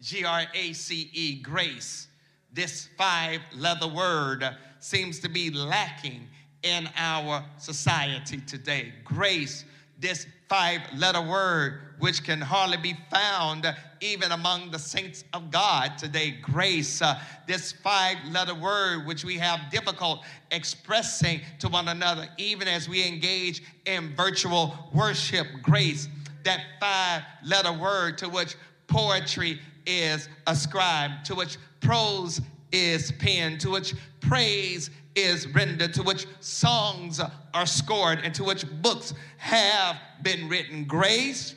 [0.00, 2.08] G R A C E, grace.
[2.52, 4.44] This five letter word
[4.78, 6.28] seems to be lacking
[6.64, 8.92] in our society today.
[9.04, 9.64] Grace,
[10.00, 13.66] this five letter word, which can hardly be found
[14.00, 16.32] even among the saints of God today.
[16.42, 22.66] Grace, uh, this five letter word, which we have difficult expressing to one another, even
[22.66, 25.46] as we engage in virtual worship.
[25.62, 26.08] Grace,
[26.44, 28.56] that five letter word to which
[28.86, 32.40] poetry is ascribed, to which prose
[32.72, 37.20] is penned, to which praise is rendered, to which songs
[37.52, 40.84] are scored, and to which books have been written.
[40.84, 41.54] Grace,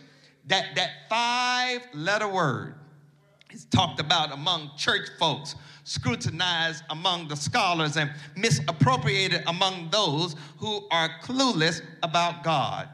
[0.47, 2.76] that, that five letter word,
[3.51, 10.88] is talked about among church folks, scrutinized among the scholars, and misappropriated among those who
[10.91, 12.89] are clueless about God.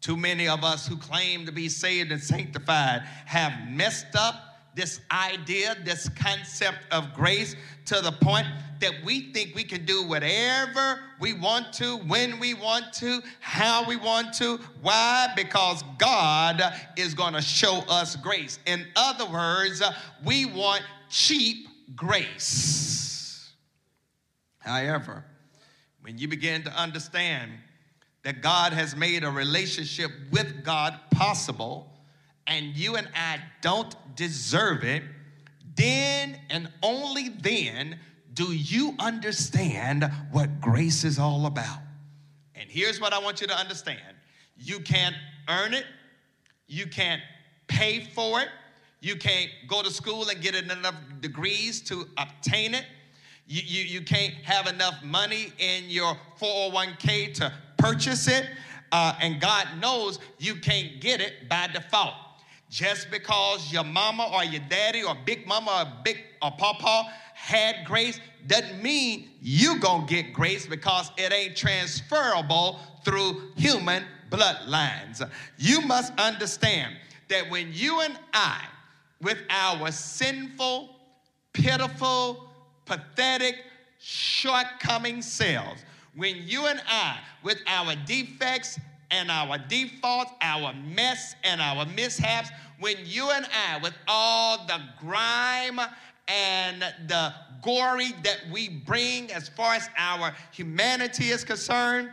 [0.00, 4.47] Too many of us who claim to be saved and sanctified have messed up
[4.78, 8.46] this idea, this concept of grace to the point
[8.78, 13.84] that we think we can do whatever we want to, when we want to, how
[13.88, 14.56] we want to.
[14.80, 15.32] Why?
[15.34, 16.62] Because God
[16.96, 18.60] is going to show us grace.
[18.66, 19.82] In other words,
[20.24, 21.66] we want cheap
[21.96, 23.50] grace.
[24.60, 25.24] However,
[26.02, 27.50] when you begin to understand
[28.22, 31.97] that God has made a relationship with God possible,
[32.48, 35.02] and you and I don't deserve it,
[35.76, 37.98] then and only then
[38.34, 41.78] do you understand what grace is all about.
[42.54, 44.00] And here's what I want you to understand
[44.56, 45.14] you can't
[45.48, 45.84] earn it,
[46.66, 47.22] you can't
[47.68, 48.48] pay for it,
[49.00, 52.84] you can't go to school and get enough degrees to obtain it.
[53.46, 58.46] You, you, you can't have enough money in your 401k to purchase it.
[58.90, 62.14] Uh, and God knows you can't get it by default.
[62.70, 67.86] Just because your mama or your daddy or big mama or big or papa had
[67.86, 75.26] grace doesn't mean you gonna get grace because it ain't transferable through human bloodlines.
[75.56, 76.94] You must understand
[77.28, 78.64] that when you and I,
[79.20, 80.94] with our sinful,
[81.52, 82.48] pitiful,
[82.84, 83.56] pathetic,
[83.98, 85.82] shortcoming selves,
[86.14, 88.78] when you and I, with our defects
[89.10, 92.50] and our defaults, our mess and our mishaps,
[92.80, 95.80] when you and I, with all the grime
[96.28, 97.32] and the
[97.62, 102.10] gory that we bring as far as our humanity is concerned,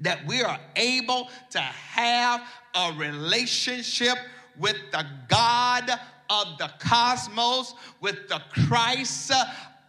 [0.00, 2.42] that we are able to have
[2.74, 4.16] a relationship
[4.58, 5.90] with the God
[6.30, 9.32] of the cosmos, with the Christ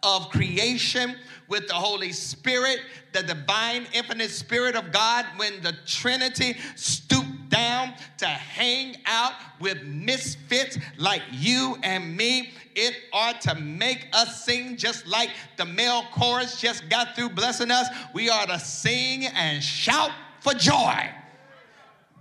[0.03, 1.15] of creation,
[1.51, 2.79] with the Holy Spirit,
[3.11, 9.83] the divine, infinite Spirit of God, when the Trinity stooped down to hang out with
[9.83, 16.03] misfits like you and me, it ought to make us sing just like the male
[16.13, 17.87] chorus just got through blessing us.
[18.13, 21.09] We are to sing and shout for joy.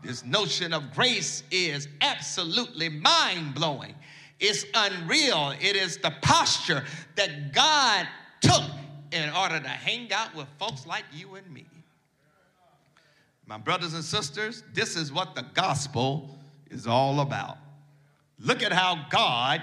[0.03, 3.95] This notion of grace is absolutely mind blowing.
[4.41, 5.53] It's unreal.
[5.61, 6.85] It is the posture
[7.17, 8.09] that God
[8.41, 8.63] took
[9.13, 11.67] in order to hang out with folks like you and me.
[13.47, 16.39] My brothers and sisters, this is what the gospel
[16.71, 17.59] is all about.
[18.39, 19.61] Look at how God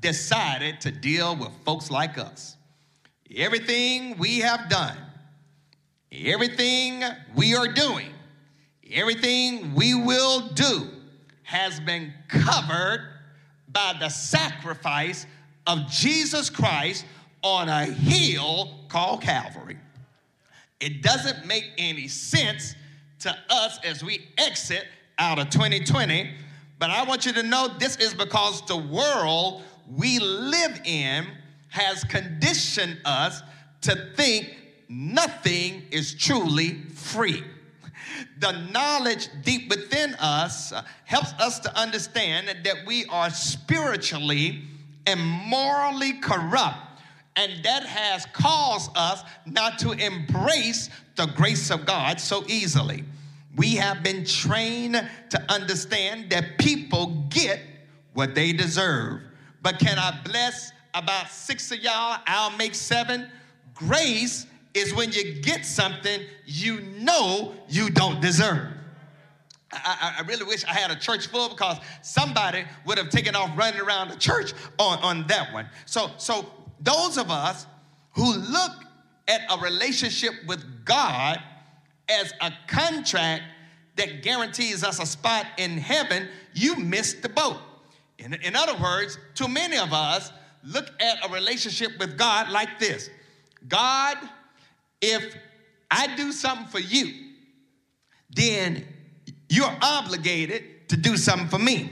[0.00, 2.56] decided to deal with folks like us.
[3.34, 4.96] Everything we have done,
[6.10, 7.04] everything
[7.34, 8.08] we are doing,
[8.90, 10.88] everything we will do
[11.42, 13.15] has been covered
[13.76, 15.26] by the sacrifice
[15.66, 17.04] of Jesus Christ
[17.42, 19.76] on a hill called Calvary.
[20.80, 22.74] It doesn't make any sense
[23.18, 24.86] to us as we exit
[25.18, 26.30] out of 2020,
[26.78, 29.62] but I want you to know this is because the world
[29.94, 31.26] we live in
[31.68, 33.42] has conditioned us
[33.82, 34.56] to think
[34.88, 37.44] nothing is truly free.
[38.38, 44.62] The knowledge deep within us uh, helps us to understand that we are spiritually
[45.06, 46.78] and morally corrupt.
[47.36, 53.04] And that has caused us not to embrace the grace of God so easily.
[53.56, 54.94] We have been trained
[55.30, 57.60] to understand that people get
[58.12, 59.22] what they deserve.
[59.62, 62.20] But can I bless about six of y'all?
[62.26, 63.28] I'll make seven.
[63.74, 64.46] Grace
[64.76, 68.68] is when you get something you know you don't deserve.
[69.72, 73.56] I, I, really wish I had a church full because somebody would have taken off
[73.58, 75.68] running around the church on, on that one.
[75.86, 76.46] So, so
[76.80, 77.66] those of us
[78.12, 78.72] who look
[79.28, 81.42] at a relationship with God
[82.08, 83.42] as a contract
[83.96, 87.56] that guarantees us a spot in heaven, you missed the boat.
[88.18, 90.30] In, in other words, too many of us
[90.62, 93.10] look at a relationship with God like this
[93.68, 94.16] God,
[95.00, 95.36] if
[95.90, 97.12] I do something for you,
[98.30, 98.86] then
[99.48, 101.90] you're obligated to do something for me.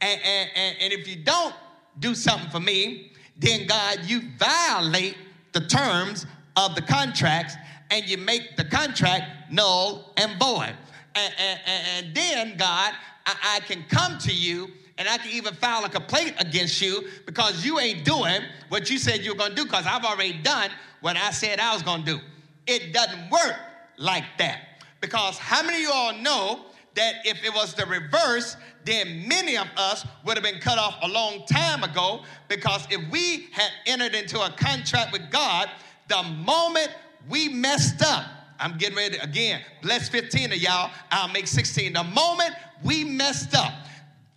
[0.00, 1.54] And, and, and, if you don't
[1.98, 5.16] do something for me, then God, you violate
[5.52, 6.24] the terms
[6.56, 7.56] of the contracts
[7.90, 10.74] and you make the contract null and void.
[11.14, 12.94] And, and, and then, God,
[13.26, 14.68] I, I can come to you
[14.98, 18.98] and I can even file a complaint against you because you ain't doing what you
[18.98, 20.70] said you were going to do because I've already done
[21.00, 22.20] what I said I was going to do.
[22.66, 23.56] It doesn't work
[23.96, 24.82] like that.
[25.00, 29.56] Because how many of you all know that if it was the reverse, then many
[29.56, 33.70] of us would have been cut off a long time ago because if we had
[33.86, 35.70] entered into a contract with God,
[36.08, 36.88] the moment
[37.28, 38.24] we messed up,
[38.58, 41.92] I'm getting ready again, bless 15 of y'all, I'll make 16.
[41.92, 43.72] The moment we messed up,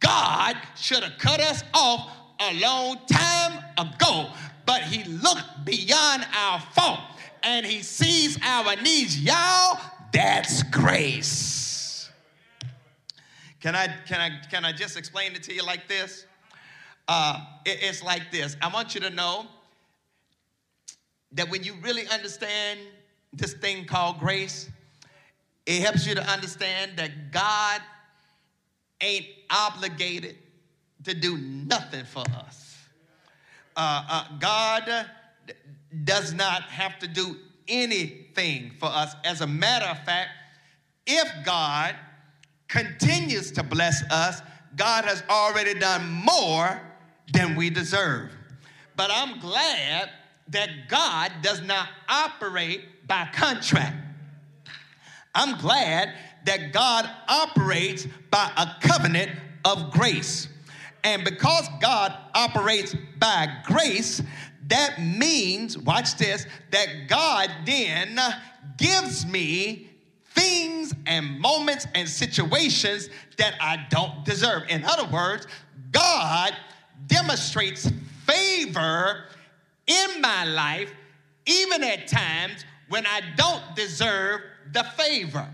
[0.01, 4.29] God should have cut us off a long time ago,
[4.65, 6.99] but He looked beyond our fault
[7.43, 9.19] and He sees our needs.
[9.19, 9.79] Y'all,
[10.11, 12.09] that's grace.
[13.61, 16.25] Can I, can I, can I just explain it to you like this?
[17.07, 18.57] Uh, it, it's like this.
[18.61, 19.45] I want you to know
[21.33, 22.79] that when you really understand
[23.33, 24.69] this thing called grace,
[25.65, 27.81] it helps you to understand that God
[29.01, 30.37] ain't obligated
[31.03, 32.77] to do nothing for us.
[33.75, 35.07] Uh, uh, God
[36.03, 37.37] does not have to do
[37.67, 39.15] anything for us.
[39.23, 40.29] As a matter of fact,
[41.07, 41.95] if God
[42.67, 44.41] continues to bless us,
[44.75, 46.81] God has already done more
[47.33, 48.31] than we deserve.
[48.95, 50.09] But I'm glad
[50.49, 53.95] that God does not operate by contract.
[55.33, 56.13] I'm glad
[56.45, 59.31] that God operates by a covenant
[59.65, 60.47] of grace.
[61.03, 64.21] And because God operates by grace,
[64.67, 68.19] that means, watch this, that God then
[68.77, 69.89] gives me
[70.29, 74.63] things and moments and situations that I don't deserve.
[74.69, 75.47] In other words,
[75.91, 76.55] God
[77.07, 77.91] demonstrates
[78.25, 79.25] favor
[79.87, 80.91] in my life,
[81.45, 85.47] even at times when I don't deserve the favor.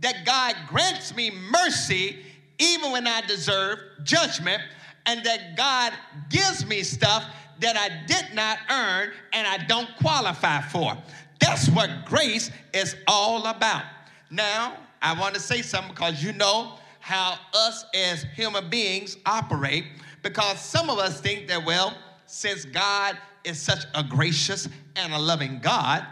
[0.00, 2.18] That God grants me mercy
[2.58, 4.62] even when I deserve judgment,
[5.04, 5.92] and that God
[6.30, 7.24] gives me stuff
[7.60, 10.96] that I did not earn and I don't qualify for.
[11.40, 13.84] That's what grace is all about.
[14.30, 19.84] Now, I want to say something because you know how us as human beings operate,
[20.22, 25.18] because some of us think that, well, since God is such a gracious and a
[25.18, 26.04] loving God,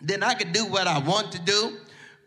[0.00, 1.78] then I can do what I want to do,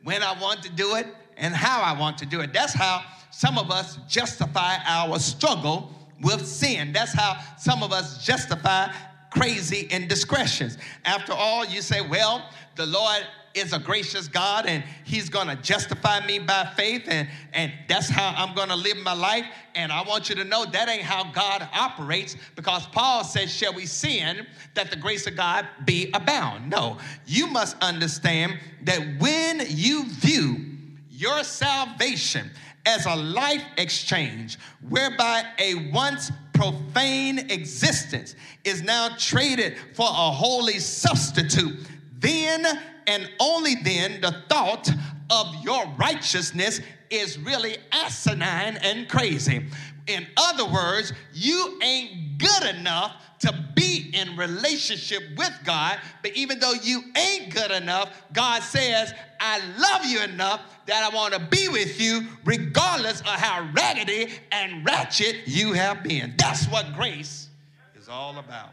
[0.08, 1.06] when I want to do it,
[1.36, 2.54] and how I want to do it.
[2.54, 5.92] That's how some of us justify our struggle
[6.22, 6.94] with sin.
[6.94, 8.88] That's how some of us justify
[9.32, 10.78] crazy indiscretions.
[11.04, 13.28] After all, you say, well, the Lord
[13.58, 18.34] is a gracious God and He's gonna justify me by faith, and, and that's how
[18.36, 19.46] I'm gonna live my life.
[19.76, 23.74] And I want you to know that ain't how God operates because Paul says, Shall
[23.74, 26.70] we sin that the grace of God be abound?
[26.70, 30.66] No, you must understand that when you view
[31.10, 32.52] your salvation
[32.86, 40.80] as a life exchange whereby a once profane existence is now traded for a holy
[40.80, 41.88] substitute,
[42.20, 42.66] then
[43.08, 44.90] and only then the thought
[45.30, 49.66] of your righteousness is really asinine and crazy.
[50.08, 56.60] In other words, you ain't good enough to be in relationship with God, but even
[56.60, 61.40] though you ain't good enough, God says, I love you enough that I want to
[61.40, 66.34] be with you regardless of how raggedy and ratchet you have been.
[66.38, 67.50] That's what grace
[67.96, 68.70] is all about.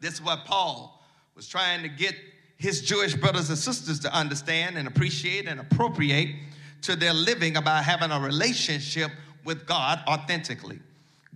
[0.00, 1.02] This is what Paul
[1.34, 2.14] was trying to get
[2.58, 6.34] his Jewish brothers and sisters to understand and appreciate and appropriate
[6.82, 9.10] to their living about having a relationship
[9.44, 10.80] with God authentically.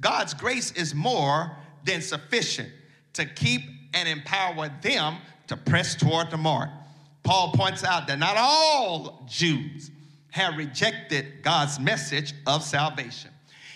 [0.01, 2.69] God's grace is more than sufficient
[3.15, 3.63] to keep
[3.95, 5.17] and empower them
[5.47, 6.71] to press toward the mark.
[7.23, 9.91] Paul points out that not all Jews
[10.33, 13.31] have rejected God's message of salvation.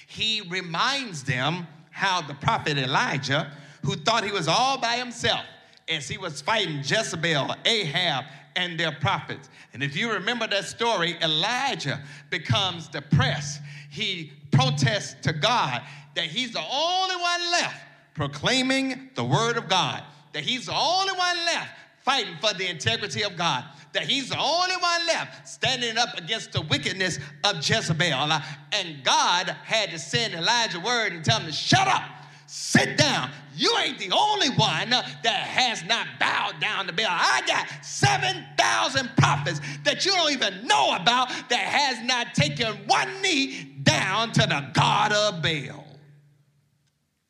[0.09, 3.53] He reminds them how the prophet Elijah,
[3.84, 5.44] who thought he was all by himself
[5.89, 8.24] as he was fighting Jezebel, Ahab,
[8.57, 9.49] and their prophets.
[9.72, 13.61] And if you remember that story, Elijah becomes depressed.
[13.91, 15.82] He protests to God
[16.14, 17.82] that he's the only one left
[18.14, 23.22] proclaiming the word of God, that he's the only one left fighting for the integrity
[23.22, 28.32] of God, that he's the only one left standing up against the wickedness of Jezebel.
[28.72, 32.03] And God had to send Elijah word and tell him to shut up.
[32.47, 33.30] Sit down.
[33.55, 37.07] You ain't the only one that has not bowed down to Baal.
[37.09, 43.09] I got 7,000 prophets that you don't even know about that has not taken one
[43.22, 45.84] knee down to the God of Baal.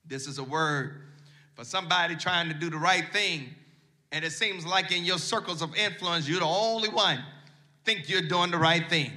[0.04, 1.02] This is a word
[1.54, 3.54] for somebody trying to do the right thing.
[4.12, 7.22] And it seems like in your circles of influence, you're the only one
[7.86, 9.12] think you're doing the right thing.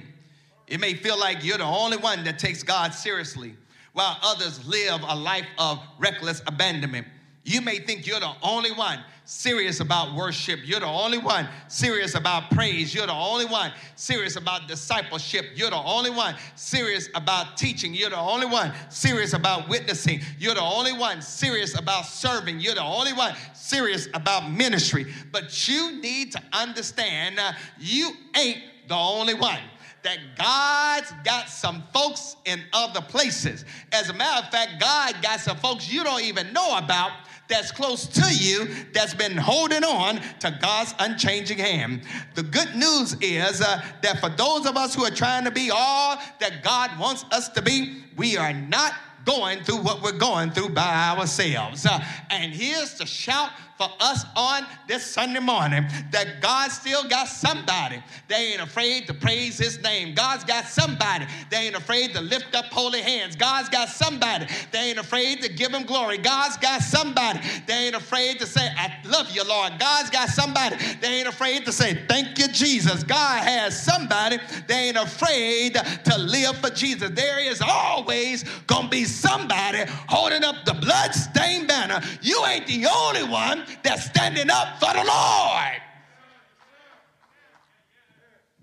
[0.66, 3.56] It may feel like you're the only one that takes God seriously,
[3.92, 7.06] while others live a life of reckless abandonment.
[7.44, 10.60] You may think you're the only one serious about worship.
[10.62, 12.94] You're the only one serious about praise.
[12.94, 15.46] You're the only one serious about discipleship.
[15.54, 17.94] You're the only one serious about teaching.
[17.94, 20.20] You're the only one serious about witnessing.
[20.38, 22.60] You're the only one serious about serving.
[22.60, 25.06] You're the only one serious about ministry.
[25.32, 29.60] But you need to understand uh, you ain't the only one
[30.02, 33.64] that God's got some folks in other places.
[33.92, 37.12] As a matter of fact, God got some folks you don't even know about
[37.48, 42.02] that's close to you that's been holding on to God's unchanging hand.
[42.34, 45.70] The good news is uh, that for those of us who are trying to be
[45.70, 48.94] all that God wants us to be, we are not
[49.24, 51.84] going through what we're going through by ourselves.
[51.84, 53.50] Uh, and here's the shout
[53.80, 58.02] for us on this Sunday morning that God still got somebody.
[58.28, 60.14] They ain't afraid to praise his name.
[60.14, 61.24] God's got somebody.
[61.48, 63.36] They ain't afraid to lift up holy hands.
[63.36, 64.46] God's got somebody.
[64.70, 66.18] They ain't afraid to give him glory.
[66.18, 67.40] God's got somebody.
[67.66, 69.78] They ain't afraid to say, I love you, Lord.
[69.78, 70.76] God's got somebody.
[71.00, 73.02] They ain't afraid to say, Thank you, Jesus.
[73.02, 74.36] God has somebody.
[74.66, 75.72] They ain't afraid
[76.04, 77.10] to live for Jesus.
[77.14, 82.02] There is always gonna be somebody holding up the blood-stained banner.
[82.20, 85.80] You ain't the only one that's standing up for the Lord.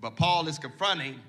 [0.00, 1.20] But Paul is confronting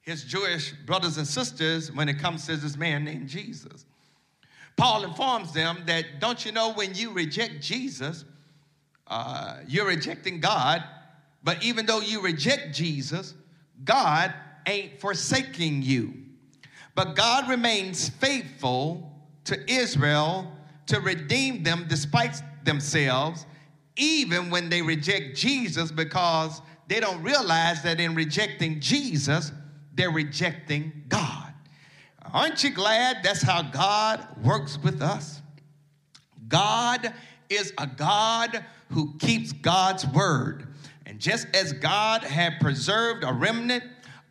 [0.00, 3.84] his Jewish brothers and sisters when it comes to this man named Jesus.
[4.76, 8.24] Paul informs them that don't you know when you reject Jesus,
[9.08, 10.84] uh, you're rejecting God,
[11.42, 13.34] but even though you reject Jesus,
[13.84, 14.32] God
[14.66, 16.12] ain't forsaking you.
[16.94, 19.12] But God remains faithful
[19.44, 20.52] to Israel
[20.86, 23.46] to redeem them despite themselves,
[23.96, 29.52] even when they reject Jesus, because they don't realize that in rejecting Jesus,
[29.94, 31.54] they're rejecting God.
[32.32, 35.40] Aren't you glad that's how God works with us?
[36.48, 37.14] God
[37.48, 40.68] is a God who keeps God's word.
[41.06, 43.84] And just as God had preserved a remnant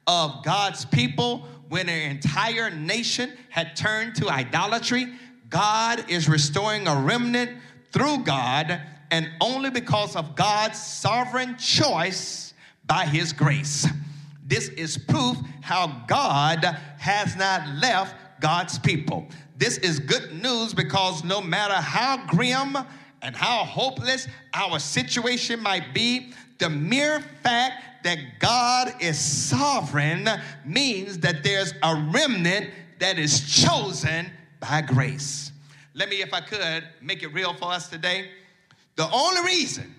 [0.07, 5.13] of God's people when an entire nation had turned to idolatry,
[5.49, 7.51] God is restoring a remnant
[7.95, 12.53] through God and only because of God's sovereign choice
[12.85, 13.87] by his grace.
[14.45, 16.65] This is proof how God
[16.97, 19.25] has not left God's people.
[19.57, 22.77] This is good news because no matter how grim
[23.21, 30.29] and how hopeless our situation might be, the mere fact that God is sovereign
[30.65, 35.53] means that there's a remnant that is chosen by grace.
[35.95, 38.29] Let me, if I could, make it real for us today.
[38.97, 39.95] The only reason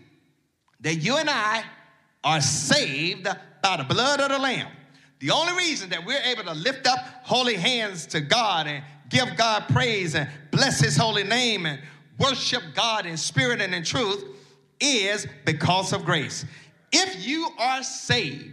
[0.80, 1.64] that you and I
[2.22, 3.26] are saved
[3.62, 4.68] by the blood of the Lamb,
[5.20, 9.36] the only reason that we're able to lift up holy hands to God and give
[9.38, 11.80] God praise and bless His holy name and
[12.18, 14.22] worship God in spirit and in truth
[14.78, 16.44] is because of grace.
[16.92, 18.52] If you are saved,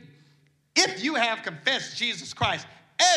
[0.77, 2.67] if you have confessed Jesus Christ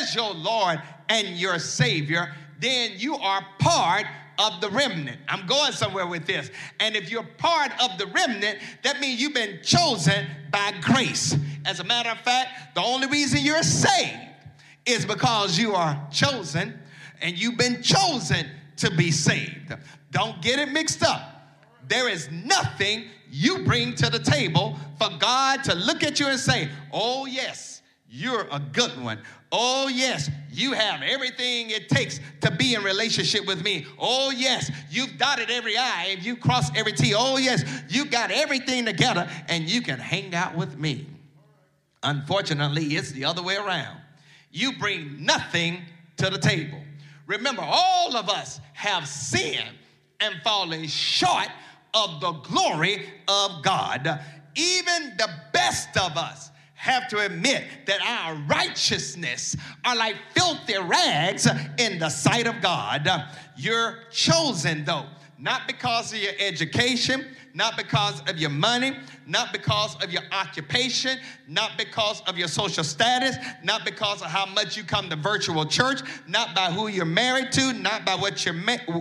[0.01, 4.07] as your Lord and your Savior, then you are part
[4.39, 5.19] of the remnant.
[5.28, 6.51] I'm going somewhere with this.
[6.81, 11.37] And if you're part of the remnant, that means you've been chosen by grace.
[11.65, 14.16] As a matter of fact, the only reason you're saved
[14.85, 16.78] is because you are chosen
[17.20, 18.47] and you've been chosen
[18.77, 19.74] to be saved.
[20.11, 21.33] Don't get it mixed up.
[21.89, 26.39] There is nothing you bring to the table for God to look at you and
[26.39, 29.20] say, Oh, yes, you're a good one.
[29.59, 33.87] Oh, yes, you have everything it takes to be in relationship with me.
[33.99, 37.15] Oh, yes, you've dotted every I and you crossed every T.
[37.16, 41.07] Oh, yes, you've got everything together and you can hang out with me.
[42.03, 43.99] Unfortunately, it's the other way around.
[44.51, 45.81] You bring nothing
[46.19, 46.83] to the table.
[47.27, 49.70] Remember, all of us have sinned
[50.20, 51.49] and fallen short
[51.95, 54.20] of the glory of God.
[54.55, 56.51] Even the best of us
[56.86, 61.48] have to admit that our righteousness are like filthy rags
[61.78, 63.08] in the sight of God.
[63.56, 65.06] You're chosen, though,
[65.38, 68.96] not because of your education, not because of your money,
[69.26, 71.18] not because of your occupation,
[71.48, 75.64] not because of your social status, not because of how much you come to virtual
[75.64, 78.54] church, not by who you're married to, not by what you're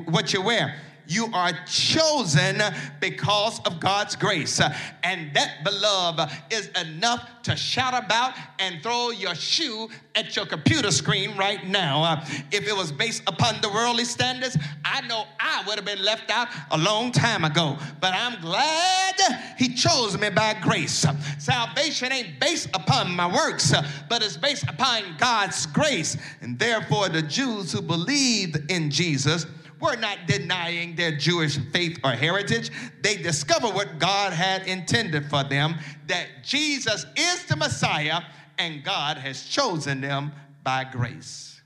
[0.05, 0.79] what you wear.
[1.07, 2.61] You are chosen
[2.99, 4.59] because of God's grace.
[5.03, 10.91] And that, beloved, is enough to shout about and throw your shoe at your computer
[10.91, 12.23] screen right now.
[12.51, 16.31] If it was based upon the worldly standards, I know I would have been left
[16.31, 17.77] out a long time ago.
[17.99, 19.15] But I'm glad
[19.57, 21.05] He chose me by grace.
[21.37, 23.73] Salvation ain't based upon my works,
[24.09, 26.17] but it's based upon God's grace.
[26.41, 29.45] And therefore, the Jews who believed in Jesus
[29.85, 32.71] were not denying their Jewish faith or heritage.
[33.01, 35.75] They discovered what God had intended for them
[36.07, 38.21] that Jesus is the Messiah
[38.57, 40.31] and God has chosen them
[40.63, 41.61] by grace.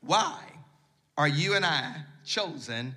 [0.00, 0.40] Why
[1.16, 2.94] are you and I chosen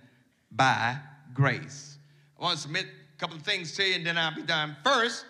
[0.52, 0.98] by
[1.34, 1.98] grace?
[2.40, 4.76] I want to submit a couple of things to you and then I'll be done.
[4.84, 5.26] First,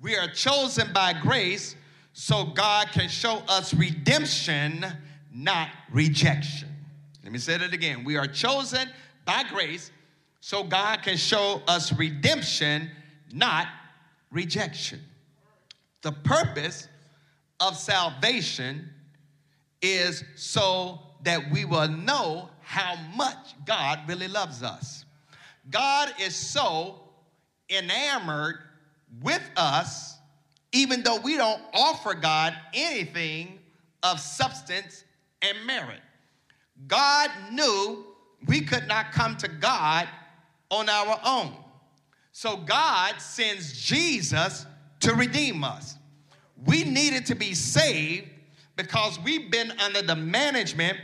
[0.00, 1.76] we are chosen by grace
[2.12, 4.84] so God can show us redemption,
[5.32, 6.67] not rejection.
[7.28, 8.04] Let me say that again.
[8.04, 8.88] We are chosen
[9.26, 9.90] by grace
[10.40, 12.90] so God can show us redemption,
[13.34, 13.66] not
[14.30, 15.00] rejection.
[16.00, 16.88] The purpose
[17.60, 18.88] of salvation
[19.82, 23.36] is so that we will know how much
[23.66, 25.04] God really loves us.
[25.68, 26.98] God is so
[27.68, 28.56] enamored
[29.20, 30.16] with us,
[30.72, 33.58] even though we don't offer God anything
[34.02, 35.04] of substance
[35.42, 36.00] and merit.
[36.86, 38.04] God knew
[38.46, 40.08] we could not come to God
[40.70, 41.54] on our own.
[42.32, 44.64] So God sends Jesus
[45.00, 45.96] to redeem us.
[46.64, 48.28] We needed to be saved
[48.76, 50.98] because we've been under the management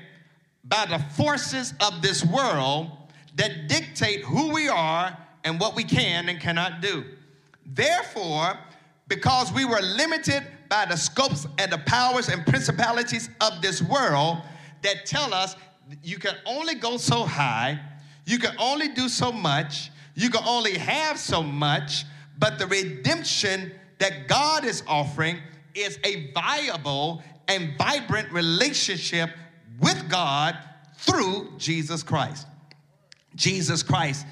[0.65, 2.91] by the forces of this world
[3.37, 7.05] that dictate who we are and what we can and cannot do.
[7.67, 8.59] Therefore,
[9.09, 14.39] because we were limited by the scopes and the powers and principalities of this world,
[14.85, 15.57] that tell us
[16.03, 17.81] you can only go so high,
[18.25, 22.05] you can only do so much, you can only have so much,
[22.39, 25.39] but the redemption that God is offering
[25.75, 29.31] is a viable and vibrant relationship
[29.81, 30.57] with God
[30.97, 32.47] through Jesus Christ.
[33.35, 34.27] Jesus Christ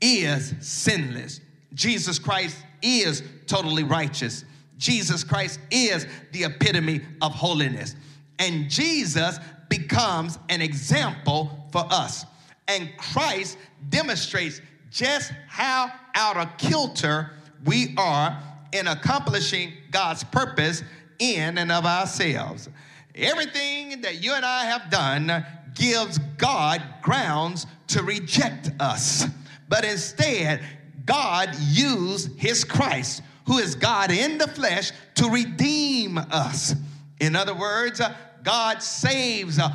[0.00, 1.40] is sinless.
[1.74, 4.44] Jesus Christ is totally righteous.
[4.78, 7.96] Jesus Christ is the epitome of holiness.
[8.38, 9.38] And Jesus
[9.68, 12.24] becomes an example for us.
[12.68, 14.60] And Christ demonstrates
[14.90, 17.30] just how out of kilter
[17.64, 20.82] we are in accomplishing God's purpose
[21.18, 22.68] in and of ourselves.
[23.14, 25.44] Everything that you and I have done
[25.74, 29.24] gives God grounds to reject us.
[29.68, 30.62] But instead,
[31.04, 36.74] God used his Christ, who is God in the flesh, to redeem us.
[37.20, 38.00] In other words,
[38.46, 39.72] God saves a,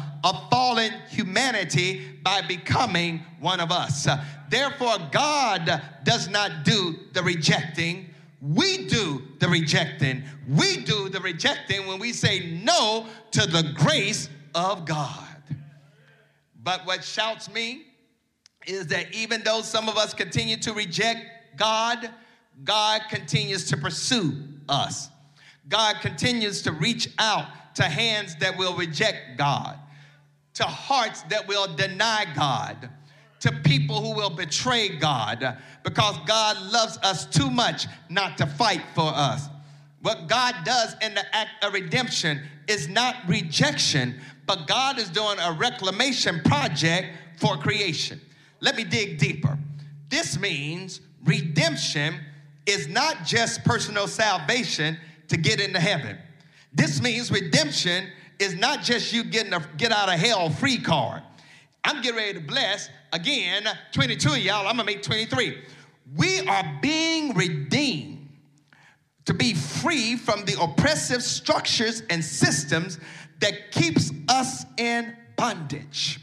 [0.49, 4.07] fallen humanity by becoming one of us.
[4.49, 8.09] Therefore, God does not do the rejecting.
[8.41, 10.23] We do the rejecting.
[10.47, 15.27] We do the rejecting when we say no to the grace of God.
[16.63, 17.87] But what shouts me
[18.65, 21.19] is that even though some of us continue to reject
[21.57, 22.09] God,
[22.63, 24.31] God continues to pursue
[24.69, 25.09] us.
[25.67, 29.77] God continues to reach out to hands that will reject God,
[30.55, 32.89] to hearts that will deny God,
[33.41, 38.83] to people who will betray God, because God loves us too much not to fight
[38.93, 39.47] for us.
[40.01, 45.37] What God does in the act of redemption is not rejection, but God is doing
[45.39, 47.07] a reclamation project
[47.37, 48.19] for creation.
[48.59, 49.57] Let me dig deeper.
[50.09, 52.19] This means redemption
[52.65, 54.97] is not just personal salvation
[55.29, 56.17] to get into heaven.
[56.73, 58.07] This means redemption
[58.39, 61.21] is not just you getting a get out of hell free card.
[61.83, 64.67] I'm getting ready to bless again 22 of y'all.
[64.67, 65.57] I'm gonna make 23.
[66.15, 68.29] We are being redeemed
[69.25, 72.99] to be free from the oppressive structures and systems
[73.39, 76.19] that keeps us in bondage.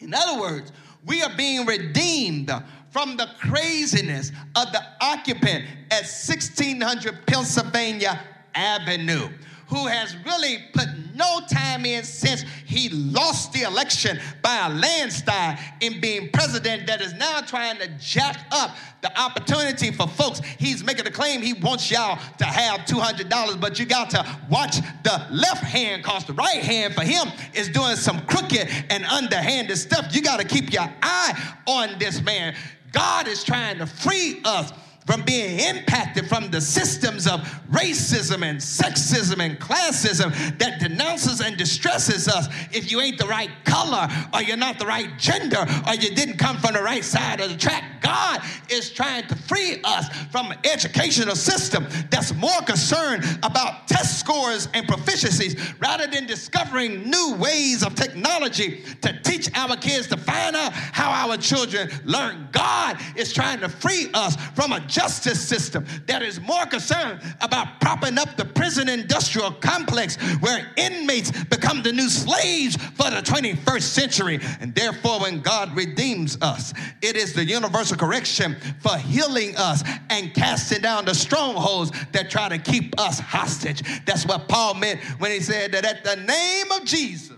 [0.00, 0.72] In other words,
[1.04, 2.50] we are being redeemed
[2.90, 8.20] from the craziness of the occupant at 1600 Pennsylvania
[8.54, 9.28] Avenue
[9.66, 15.58] who has really put no time in since he lost the election by a landslide
[15.80, 20.40] in being president that is now trying to jack up the opportunity for folks.
[20.58, 24.76] He's making a claim he wants y'all to have $200, but you got to watch
[25.02, 29.78] the left hand because the right hand for him is doing some crooked and underhanded
[29.78, 30.14] stuff.
[30.14, 32.54] You got to keep your eye on this man.
[32.92, 34.72] God is trying to free us
[35.06, 41.56] from being impacted from the systems of racism and sexism and classism that denounces and
[41.56, 45.94] distresses us if you ain't the right color or you're not the right gender or
[45.94, 48.02] you didn't come from the right side of the track.
[48.02, 54.18] God is trying to free us from an educational system that's more concerned about test
[54.20, 60.16] scores and proficiencies rather than discovering new ways of technology to teach our kids to
[60.16, 62.48] find out how our children learn.
[62.52, 67.80] God is trying to free us from a justice system that is more concerned about
[67.82, 73.82] propping up the prison industrial complex where inmates become the new slaves for the 21st
[73.82, 74.40] century.
[74.58, 80.32] And therefore, when God redeems us, it is the universal correction for healing us and
[80.32, 83.82] casting down the strongholds that try to keep us hostage.
[84.06, 87.35] That's what Paul meant when he said that at the name of Jesus,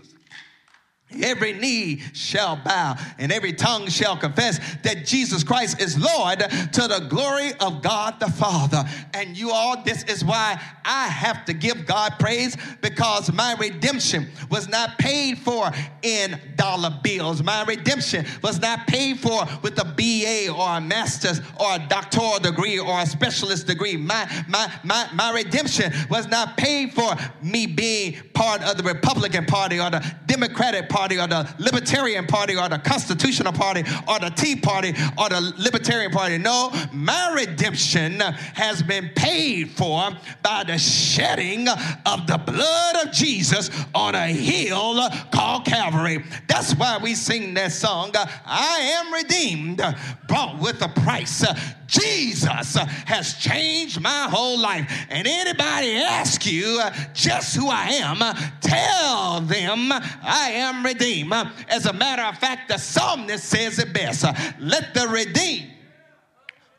[1.11, 6.87] Every knee shall bow and every tongue shall confess that Jesus Christ is Lord to
[6.87, 8.83] the glory of God the Father.
[9.15, 14.27] And you all, this is why I have to give God praise because my redemption
[14.51, 15.71] was not paid for
[16.03, 17.41] in dollar bills.
[17.41, 22.37] My redemption was not paid for with a BA or a master's or a doctoral
[22.37, 23.97] degree or a specialist degree.
[23.97, 29.47] My, my, my, my redemption was not paid for me being part of the Republican
[29.47, 34.19] Party or the Democratic Party Party or the Libertarian Party or the Constitutional Party or
[34.19, 36.37] the Tea Party or the Libertarian Party.
[36.37, 40.09] No, my redemption has been paid for
[40.43, 46.21] by the shedding of the blood of Jesus on a hill called Calvary.
[46.49, 49.81] That's why we sing that song, I am redeemed,
[50.27, 51.45] bought with a price.
[51.87, 54.85] Jesus has changed my whole life.
[55.09, 56.81] And anybody ask you
[57.13, 58.19] just who I am,
[58.61, 61.33] tell them I am redeemed.
[61.67, 64.25] As a matter of fact, the psalmist says it best
[64.59, 65.71] let the redeemed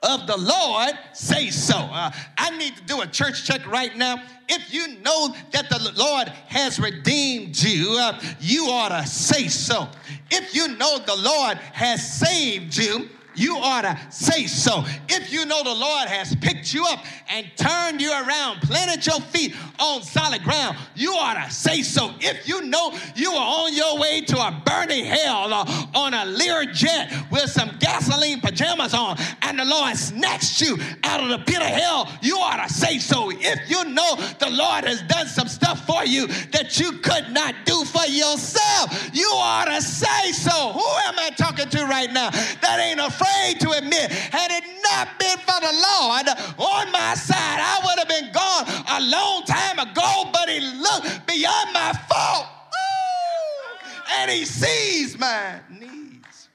[0.03, 1.77] of the Lord say so.
[1.77, 4.23] I need to do a church check right now.
[4.49, 8.01] If you know that the Lord has redeemed you,
[8.41, 9.89] you ought to say so.
[10.31, 13.09] If you know the Lord has saved you,
[13.41, 14.85] you ought to say so.
[15.09, 19.21] If you know the Lord has picked you up and turned you around, planted your
[19.21, 22.12] feet on solid ground, you ought to say so.
[22.21, 26.27] If you know you are on your way to a burning hell uh, on a
[26.27, 31.39] Lear jet with some gasoline pajamas on, and the Lord snatched you out of the
[31.39, 33.31] pit of hell, you ought to say so.
[33.33, 37.55] If you know the Lord has done some stuff for you that you could not
[37.65, 40.73] do for yourself, you ought to say so.
[40.73, 43.30] Who am I talking to right now that ain't afraid?
[43.31, 46.28] Afraid to admit, had it not been for the Lord
[46.59, 51.27] on my side, I would have been gone a long time ago, but He looked
[51.27, 52.47] beyond my fault.
[52.47, 56.48] Ooh, and He sees my needs.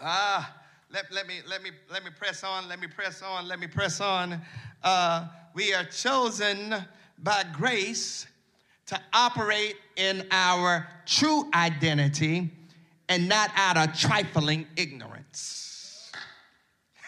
[0.00, 0.56] Ah.
[0.92, 3.68] Let, let, me let me let me press on let me press on let me
[3.68, 4.40] press on
[4.82, 6.74] uh, we are chosen
[7.22, 8.26] by grace
[8.86, 12.50] to operate in our true identity
[13.08, 15.19] and not out of trifling ignorance.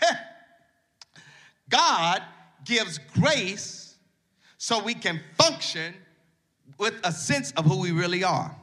[1.69, 2.23] God
[2.65, 3.97] gives grace
[4.59, 5.95] so we can function
[6.79, 8.55] with a sense of who we really are.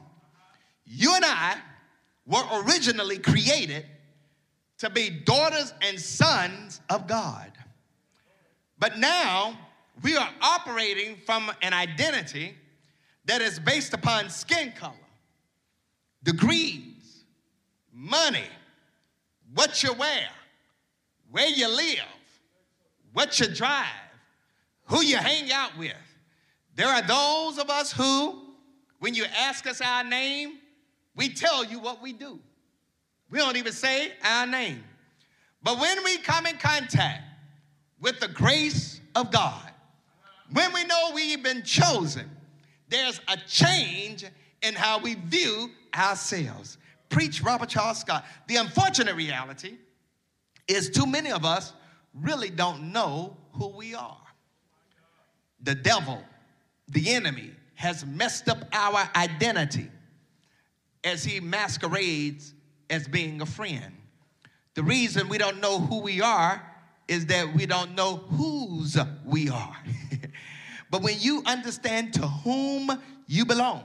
[0.86, 1.56] You and I
[2.26, 3.86] were originally created
[4.78, 7.52] to be daughters and sons of God.
[8.78, 9.58] But now
[10.02, 12.54] we are operating from an identity
[13.26, 14.94] that is based upon skin color,
[16.22, 17.24] degrees,
[17.92, 18.48] money,
[19.54, 20.28] what you wear,
[21.30, 21.98] where you live,
[23.12, 23.86] what you drive,
[24.86, 25.92] who you hang out with.
[26.74, 28.42] There are those of us who,
[28.98, 30.58] when you ask us our name,
[31.14, 32.38] we tell you what we do.
[33.30, 34.82] We don't even say our name.
[35.62, 37.22] But when we come in contact
[38.00, 39.70] with the grace of God,
[40.52, 42.28] when we know we've been chosen,
[42.88, 44.24] there's a change
[44.62, 46.78] in how we view ourselves
[47.08, 48.24] preach Robert Charles Scott.
[48.48, 49.76] The unfortunate reality
[50.76, 51.72] is too many of us
[52.14, 54.16] really don't know who we are.
[55.62, 56.22] The devil,
[56.88, 59.88] the enemy, has messed up our identity
[61.02, 62.54] as he masquerades
[62.88, 63.94] as being a friend.
[64.74, 66.62] The reason we don't know who we are
[67.08, 69.76] is that we don't know whose we are.
[70.90, 72.90] but when you understand to whom
[73.26, 73.84] you belong,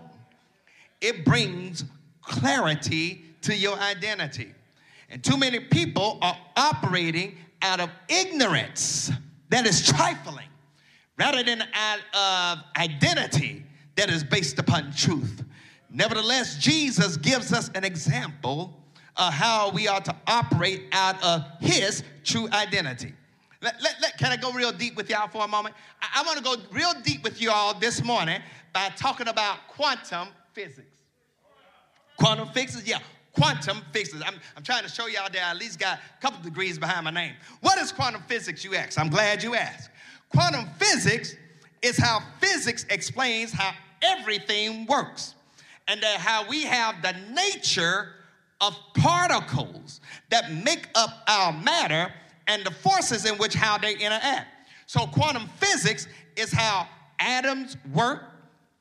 [1.02, 1.86] it brings
[2.22, 4.55] clarity to your identity.
[5.16, 9.10] And too many people are operating out of ignorance
[9.48, 10.50] that is trifling
[11.18, 13.64] rather than out of identity
[13.96, 15.42] that is based upon truth.
[15.90, 18.78] Nevertheless, Jesus gives us an example
[19.16, 23.14] of how we are to operate out of his true identity.
[23.62, 25.76] Let, let, let, can I go real deep with y'all for a moment?
[26.02, 28.42] I, I want to go real deep with y'all this morning
[28.74, 31.04] by talking about quantum physics.
[32.18, 33.00] Quantum physics, yeah,
[33.36, 34.22] quantum physics.
[34.26, 37.06] I'm, I'm trying to show y'all that I at least got a couple degrees behind
[37.06, 37.34] my name.
[37.62, 39.00] What is quantum physics, you ask?
[39.00, 39.90] I'm glad you asked.
[40.30, 41.36] Quantum physics
[41.82, 43.72] is how physics explains how
[44.02, 45.36] everything works
[45.88, 48.10] and that how we have the nature
[48.62, 50.00] of particles
[50.30, 52.12] that make up our matter
[52.48, 54.48] and the forces in which how they interact.
[54.88, 56.88] So quantum physics is how
[57.20, 58.24] atoms work,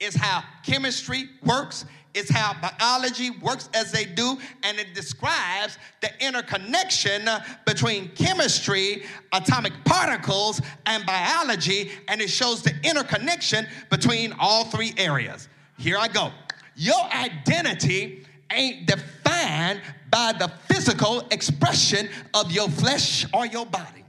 [0.01, 6.11] is how chemistry works, is how biology works as they do, and it describes the
[6.25, 14.65] interconnection uh, between chemistry, atomic particles, and biology, and it shows the interconnection between all
[14.65, 15.49] three areas.
[15.79, 16.31] Here I go.
[16.77, 19.81] Your identity ain't defined
[20.11, 24.05] by the physical expression of your flesh or your body.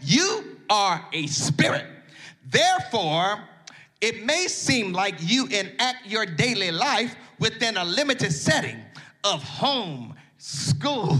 [0.00, 1.86] You are a spirit.
[2.50, 3.38] Therefore,
[4.02, 8.82] it may seem like you enact your daily life within a limited setting
[9.22, 11.16] of home, school,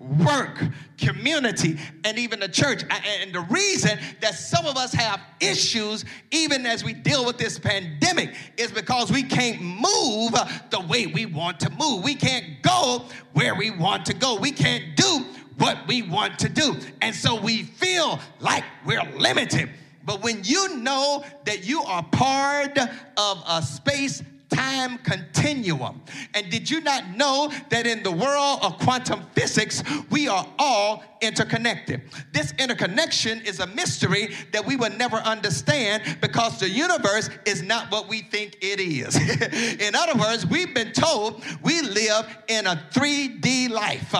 [0.00, 0.60] work,
[0.98, 2.82] community, and even the church.
[3.22, 7.56] And the reason that some of us have issues, even as we deal with this
[7.56, 10.32] pandemic, is because we can't move
[10.70, 12.02] the way we want to move.
[12.02, 14.34] We can't go where we want to go.
[14.34, 15.24] We can't do
[15.56, 16.76] what we want to do.
[17.00, 19.70] And so we feel like we're limited.
[20.04, 22.78] But when you know that you are part
[23.16, 24.22] of a space
[24.54, 26.00] time continuum.
[26.34, 31.02] And did you not know that in the world of quantum physics, we are all
[31.20, 32.02] interconnected?
[32.32, 37.90] This interconnection is a mystery that we will never understand because the universe is not
[37.90, 39.16] what we think it is.
[39.80, 44.14] in other words, we've been told we live in a 3D life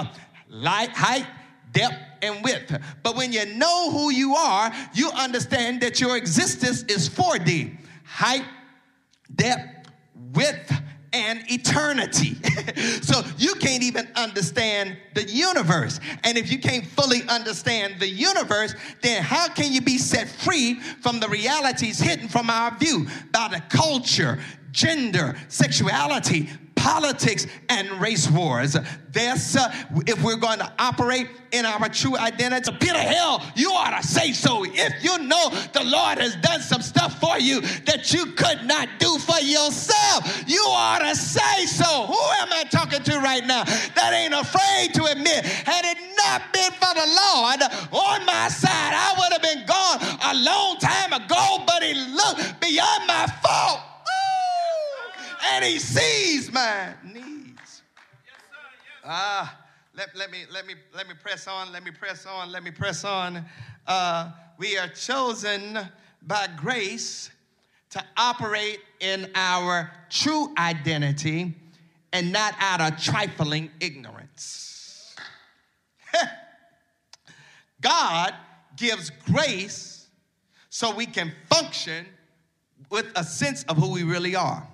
[0.48, 1.26] light, height,
[1.74, 2.74] depth, and width.
[3.02, 8.44] But when you know who you are, you understand that your existence is 4D height,
[9.34, 9.90] depth,
[10.32, 10.72] width,
[11.12, 12.34] and eternity.
[13.02, 16.00] so you can't even understand the universe.
[16.24, 20.74] And if you can't fully understand the universe, then how can you be set free
[20.74, 24.40] from the realities hidden from our view by the culture,
[24.72, 26.50] gender, sexuality,
[26.84, 28.76] politics and race wars.
[29.10, 29.72] This, uh,
[30.06, 34.32] if we're going to operate in our true identity, Peter Hill, you ought to say
[34.32, 34.66] so.
[34.66, 38.90] If you know the Lord has done some stuff for you that you could not
[38.98, 42.04] do for yourself, you ought to say so.
[42.04, 46.52] Who am I talking to right now that ain't afraid to admit, had it not
[46.52, 47.62] been for the Lord
[47.92, 52.60] on my side, I would have been gone a long time ago, but he looked
[52.60, 53.93] beyond my fault
[55.52, 57.82] and he sees my needs.
[59.04, 59.60] Ah,
[59.94, 61.72] let, let me let me let me press on.
[61.72, 62.50] Let me press on.
[62.50, 63.44] Let me press on.
[63.86, 65.78] Uh, we are chosen
[66.22, 67.30] by grace
[67.90, 71.54] to operate in our true identity
[72.12, 75.14] and not out of trifling ignorance.
[77.80, 78.34] God
[78.76, 80.06] gives grace
[80.70, 82.06] so we can function
[82.90, 84.66] with a sense of who we really are.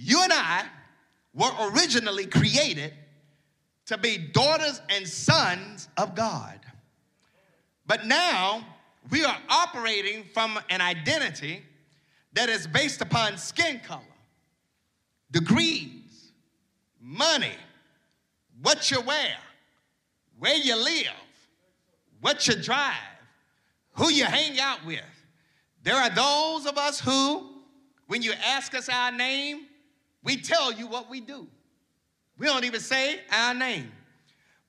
[0.00, 0.64] You and I
[1.34, 2.94] were originally created
[3.86, 6.60] to be daughters and sons of God.
[7.84, 8.64] But now
[9.10, 11.62] we are operating from an identity
[12.34, 14.02] that is based upon skin color,
[15.32, 16.30] degrees,
[17.00, 17.56] money,
[18.62, 19.36] what you wear,
[20.38, 21.08] where you live,
[22.20, 22.94] what you drive,
[23.94, 25.00] who you hang out with.
[25.82, 27.50] There are those of us who,
[28.06, 29.67] when you ask us our name,
[30.28, 31.46] we tell you what we do.
[32.36, 33.90] We don't even say our name.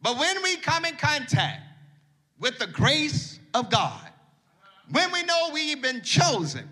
[0.02, 1.62] But when we come in contact
[2.40, 4.08] with the grace of God,
[4.90, 6.66] when we know we've been chosen,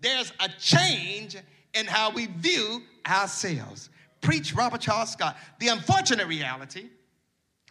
[0.00, 1.36] there's a change
[1.74, 3.90] in how we view ourselves.
[4.22, 5.36] Preach Robert Charles Scott.
[5.60, 6.86] The unfortunate reality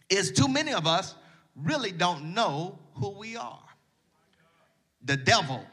[0.08, 1.16] is too many of us
[1.56, 3.64] really don't know who we are.
[5.04, 5.66] The devil,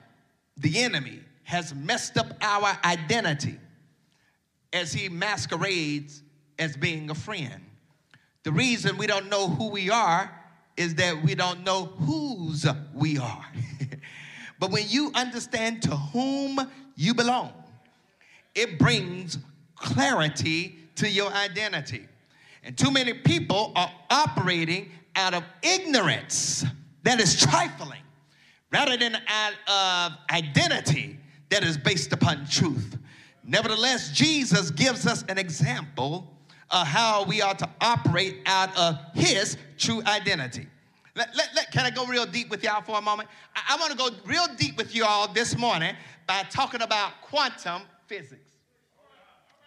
[0.57, 3.59] the enemy, has messed up our identity
[4.73, 6.23] as he masquerades
[6.57, 7.61] as being a friend.
[8.43, 10.31] The reason we don't know who we are
[10.77, 13.45] is that we don't know whose we are.
[14.59, 16.59] but when you understand to whom
[16.95, 17.51] you belong,
[18.55, 19.37] it brings
[19.75, 22.07] clarity to your identity.
[22.63, 26.65] And too many people are operating out of ignorance
[27.03, 28.01] that is trifling
[28.71, 31.17] rather than out of identity
[31.49, 32.97] that is based upon truth.
[33.49, 36.31] Nevertheless, Jesus gives us an example
[36.69, 40.67] of how we are to operate out of his true identity.
[41.15, 43.27] Let, let, let, can I go real deep with y'all for a moment?
[43.55, 45.95] I, I want to go real deep with y'all this morning
[46.27, 48.55] by talking about quantum physics.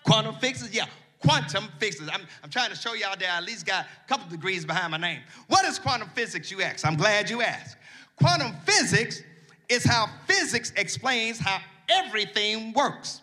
[0.04, 0.86] Quantum physics, yeah,
[1.20, 2.08] quantum physics.
[2.12, 4.92] I'm, I'm trying to show y'all that I at least got a couple degrees behind
[4.92, 5.22] my name.
[5.48, 6.86] What is quantum physics, you ask?
[6.86, 7.76] I'm glad you asked.
[8.14, 9.22] Quantum physics
[9.68, 13.21] is how physics explains how everything works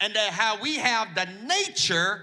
[0.00, 2.22] and that how we have the nature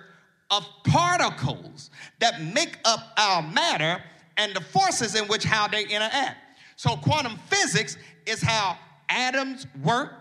[0.52, 1.90] of particles
[2.20, 4.02] that make up our matter
[4.38, 6.38] and the forces in which how they interact.
[6.76, 8.78] So quantum physics is how
[9.10, 10.14] atoms work,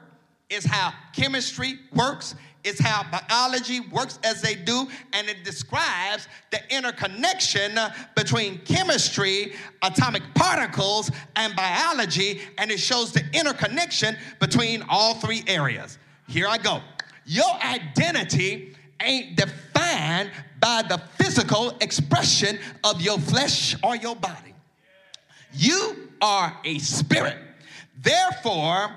[0.50, 6.60] is how chemistry works, is how biology works as they do, and it describes the
[6.74, 9.52] interconnection uh, between chemistry,
[9.82, 15.98] atomic particles, and biology, and it shows the interconnection between all three areas.
[16.26, 16.80] Here I go.
[17.26, 20.30] Your identity ain't defined
[20.60, 24.54] by the physical expression of your flesh or your body.
[25.52, 27.38] You are a spirit.
[28.00, 28.90] Therefore,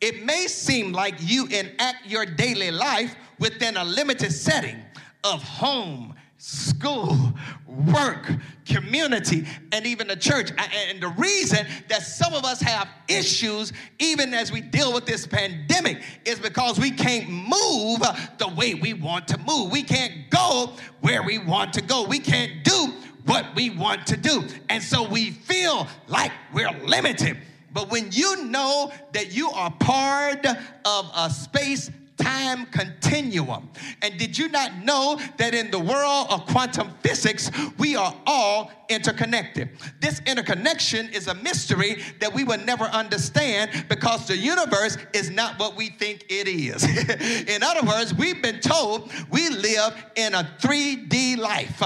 [0.00, 4.76] it may seem like you enact your daily life within a limited setting
[5.24, 7.32] of home, school,
[7.68, 8.28] work,
[8.66, 10.50] community, and even the church.
[10.90, 15.24] And the reason that some of us have issues, even as we deal with this
[15.24, 18.00] pandemic, is because we can't move
[18.38, 19.70] the way we want to move.
[19.70, 22.02] We can't go where we want to go.
[22.02, 22.92] We can't do
[23.24, 24.44] what we want to do.
[24.68, 27.38] And so we feel like we're limited.
[27.72, 30.44] But when you know that you are part
[30.84, 31.88] of a space
[32.22, 33.68] time continuum.
[34.00, 38.70] And did you not know that in the world of quantum physics, we are all
[38.88, 39.70] interconnected?
[40.00, 45.58] This interconnection is a mystery that we will never understand because the universe is not
[45.58, 46.84] what we think it is.
[47.48, 51.82] in other words, we've been told we live in a 3D life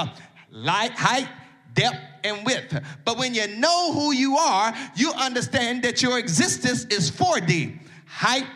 [0.50, 1.28] light, height,
[1.74, 2.78] depth, and width.
[3.04, 8.46] But when you know who you are, you understand that your existence is 4D height,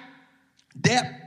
[0.81, 1.20] depth,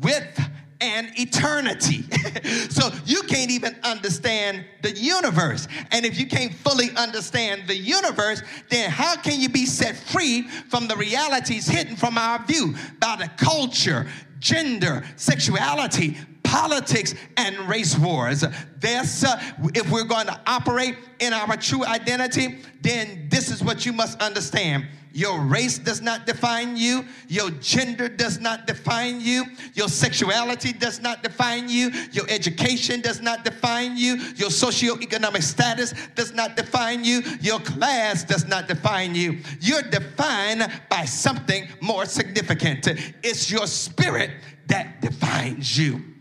[0.00, 0.40] width,
[0.80, 2.02] an eternity.
[2.70, 5.68] so you can't even understand the universe.
[5.92, 10.42] And if you can't fully understand the universe, then how can you be set free
[10.42, 14.08] from the realities hidden from our view by the culture,
[14.40, 16.16] gender, sexuality,
[16.52, 18.44] politics and race wars.
[18.78, 19.40] This, uh,
[19.74, 24.20] if we're going to operate in our true identity, then this is what you must
[24.20, 24.86] understand.
[25.12, 27.04] Your race does not define you.
[27.28, 29.44] Your gender does not define you.
[29.74, 31.90] Your sexuality does not define you.
[32.12, 34.16] Your education does not define you.
[34.36, 37.22] Your socioeconomic status does not define you.
[37.40, 39.38] Your class does not define you.
[39.60, 42.88] You're defined by something more significant.
[43.22, 44.30] It's your spirit
[44.66, 46.11] that defines you.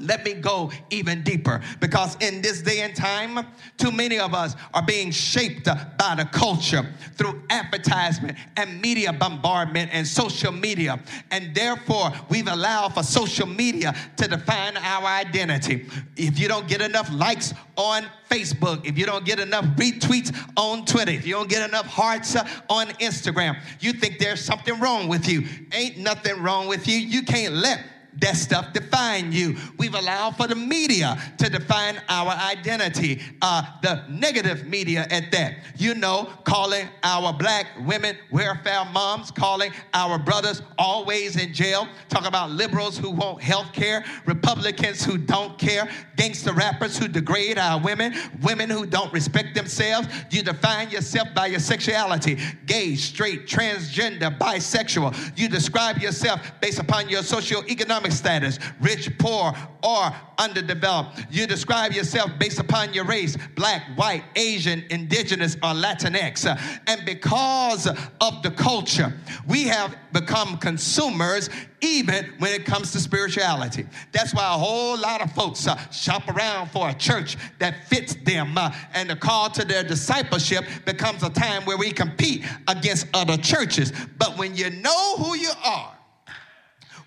[0.00, 3.46] Let me go even deeper because in this day and time,
[3.76, 9.90] too many of us are being shaped by the culture through advertisement and media bombardment
[9.92, 11.00] and social media.
[11.30, 15.86] And therefore, we've allowed for social media to define our identity.
[16.16, 20.84] If you don't get enough likes on Facebook, if you don't get enough retweets on
[20.84, 22.36] Twitter, if you don't get enough hearts
[22.68, 25.44] on Instagram, you think there's something wrong with you.
[25.72, 26.98] Ain't nothing wrong with you.
[26.98, 27.80] You can't let
[28.20, 29.56] that stuff define you.
[29.78, 35.56] We've allowed for the media to define our identity, uh, the negative media at that.
[35.76, 42.26] You know, calling our black women welfare moms, calling our brothers always in jail, talk
[42.26, 47.80] about liberals who want health care, Republicans who don't care, gangster rappers who degrade our
[47.80, 50.08] women, women who don't respect themselves.
[50.30, 55.38] You define yourself by your sexuality gay, straight, transgender, bisexual.
[55.38, 61.26] You describe yourself based upon your socioeconomic economic status, rich, poor, or underdeveloped.
[61.30, 66.46] You describe yourself based upon your race, black, white, Asian, indigenous, or Latinx.
[66.86, 67.86] And because
[68.20, 69.12] of the culture,
[69.46, 73.86] we have become consumers even when it comes to spirituality.
[74.12, 78.16] That's why a whole lot of folks uh, shop around for a church that fits
[78.24, 83.06] them, uh, and the call to their discipleship becomes a time where we compete against
[83.14, 83.92] other churches.
[84.18, 85.97] But when you know who you are,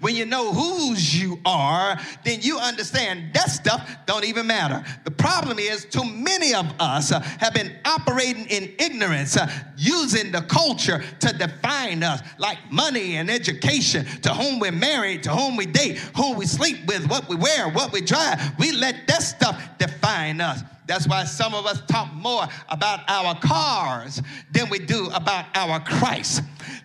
[0.02, 4.84] when you know whose you are, then you understand that stuff don't even matter.
[5.03, 10.32] The problem is, too many of us uh, have been operating in ignorance, uh, using
[10.32, 15.56] the culture to define us, like money and education, to whom we're married, to whom
[15.56, 18.57] we date, who we sleep with, what we wear, what we drive.
[18.60, 20.64] We let that stuff define us.
[20.88, 24.22] That's why some of us talk more about our cars
[24.52, 26.41] than we do about our Christ.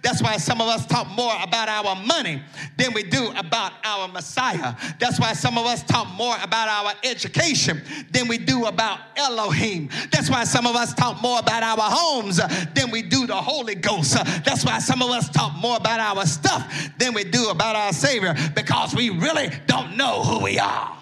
[0.07, 2.41] That's why some of us talk more about our money
[2.77, 4.77] than we do about our Messiah.
[5.01, 9.89] That's why some of us talk more about our education than we do about Elohim.
[10.13, 13.75] That's why some of us talk more about our homes than we do the Holy
[13.75, 14.15] Ghost.
[14.45, 17.93] That's why some of us talk more about our stuff than we do about our
[17.93, 20.97] Savior because we really don't know who we are.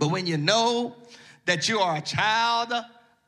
[0.00, 0.96] But when you know
[1.46, 2.72] that you are a child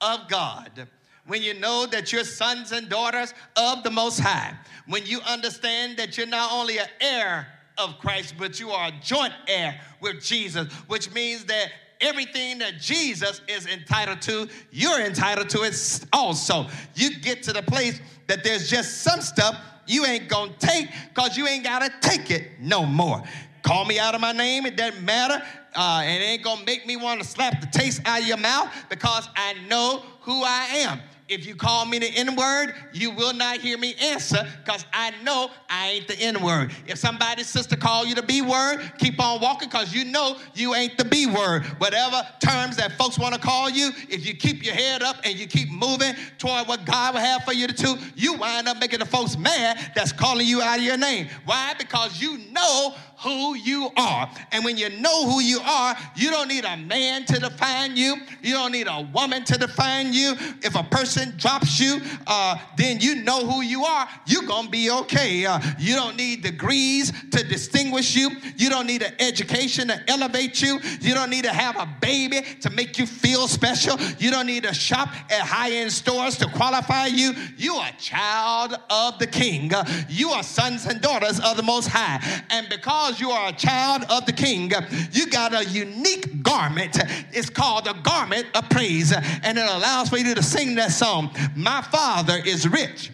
[0.00, 0.88] of God,
[1.30, 4.52] when you know that you're sons and daughters of the Most High,
[4.88, 7.46] when you understand that you're not only an heir
[7.78, 11.70] of Christ, but you are a joint heir with Jesus, which means that
[12.00, 16.66] everything that Jesus is entitled to, you're entitled to it also.
[16.96, 21.36] You get to the place that there's just some stuff you ain't gonna take because
[21.36, 23.22] you ain't gotta take it no more.
[23.62, 25.40] Call me out of my name, it doesn't matter
[25.74, 28.36] uh, and it ain't gonna make me want to slap the taste out of your
[28.36, 31.00] mouth because I know who I am.
[31.30, 35.12] If you call me the N word, you will not hear me answer because I
[35.22, 36.72] know I ain't the N word.
[36.88, 40.74] If somebody's sister call you the B word, keep on walking because you know you
[40.74, 41.64] ain't the B word.
[41.78, 45.38] Whatever terms that folks want to call you, if you keep your head up and
[45.38, 48.80] you keep moving toward what God will have for you to do, you wind up
[48.80, 51.28] making the folks mad that's calling you out of your name.
[51.44, 51.74] Why?
[51.78, 54.30] Because you know who you are.
[54.52, 58.16] And when you know who you are, you don't need a man to define you.
[58.42, 60.34] You don't need a woman to define you.
[60.62, 64.08] If a person drops you, uh, then you know who you are.
[64.26, 65.44] You're going to be okay.
[65.44, 68.30] Uh, you don't need degrees to distinguish you.
[68.56, 70.80] You don't need an education to elevate you.
[71.00, 73.98] You don't need to have a baby to make you feel special.
[74.18, 77.34] You don't need to shop at high end stores to qualify you.
[77.56, 79.74] You are a child of the king.
[79.74, 82.44] Uh, you are sons and daughters of the Most High.
[82.50, 84.70] And because because you are a child of the king,
[85.10, 86.96] you got a unique garment.
[87.32, 91.34] It's called a garment of praise, and it allows for you to sing that song.
[91.56, 93.10] My father is rich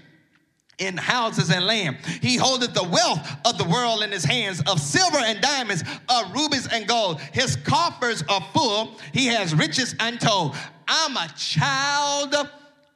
[0.78, 1.97] in houses and land.
[2.20, 6.35] He holdeth the wealth of the world in his hands, of silver and diamonds, of
[6.35, 7.20] rubies and gold.
[7.32, 8.98] His coffers are full.
[9.14, 10.55] He has riches untold.
[10.86, 12.35] I'm a child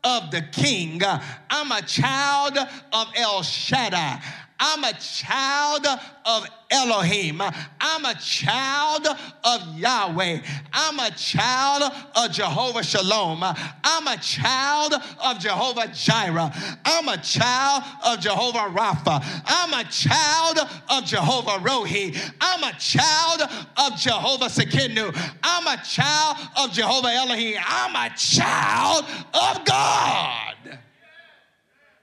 [0.05, 1.01] of the king.
[1.48, 2.59] I'm a child
[2.93, 4.20] of El Shaddai.
[4.62, 5.87] I'm a child
[6.27, 7.41] of Elohim.
[7.41, 9.07] I'm a child
[9.43, 10.41] of Yahweh.
[10.70, 13.43] I'm a child of Jehovah Shalom.
[13.43, 14.93] I'm a child
[15.24, 16.53] of Jehovah Jireh.
[16.85, 19.43] I'm a child of Jehovah Rapha.
[19.47, 20.59] I'm a child
[20.91, 22.15] of Jehovah Rohi.
[22.39, 23.41] I'm a child
[23.78, 25.39] of Jehovah Tsidkenu.
[25.43, 27.57] I'm a child of Jehovah Elohim.
[27.66, 30.78] I'm a child of God.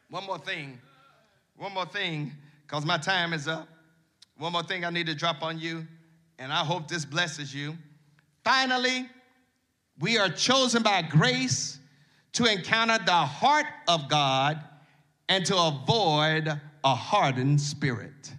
[0.09, 0.79] One more thing.
[1.55, 2.31] One more thing
[2.67, 3.67] because my time is up.
[4.37, 5.87] One more thing I need to drop on you,
[6.37, 7.75] and I hope this blesses you.
[8.43, 9.07] Finally,
[9.99, 11.79] we are chosen by grace
[12.33, 14.61] to encounter the heart of God
[15.29, 16.47] and to avoid
[16.83, 18.33] a hardened spirit.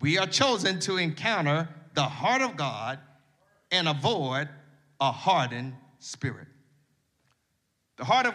[0.00, 2.98] We are chosen to encounter the heart of God
[3.70, 4.48] and avoid
[5.00, 6.48] a hardened spirit.
[7.96, 8.34] The heart of God.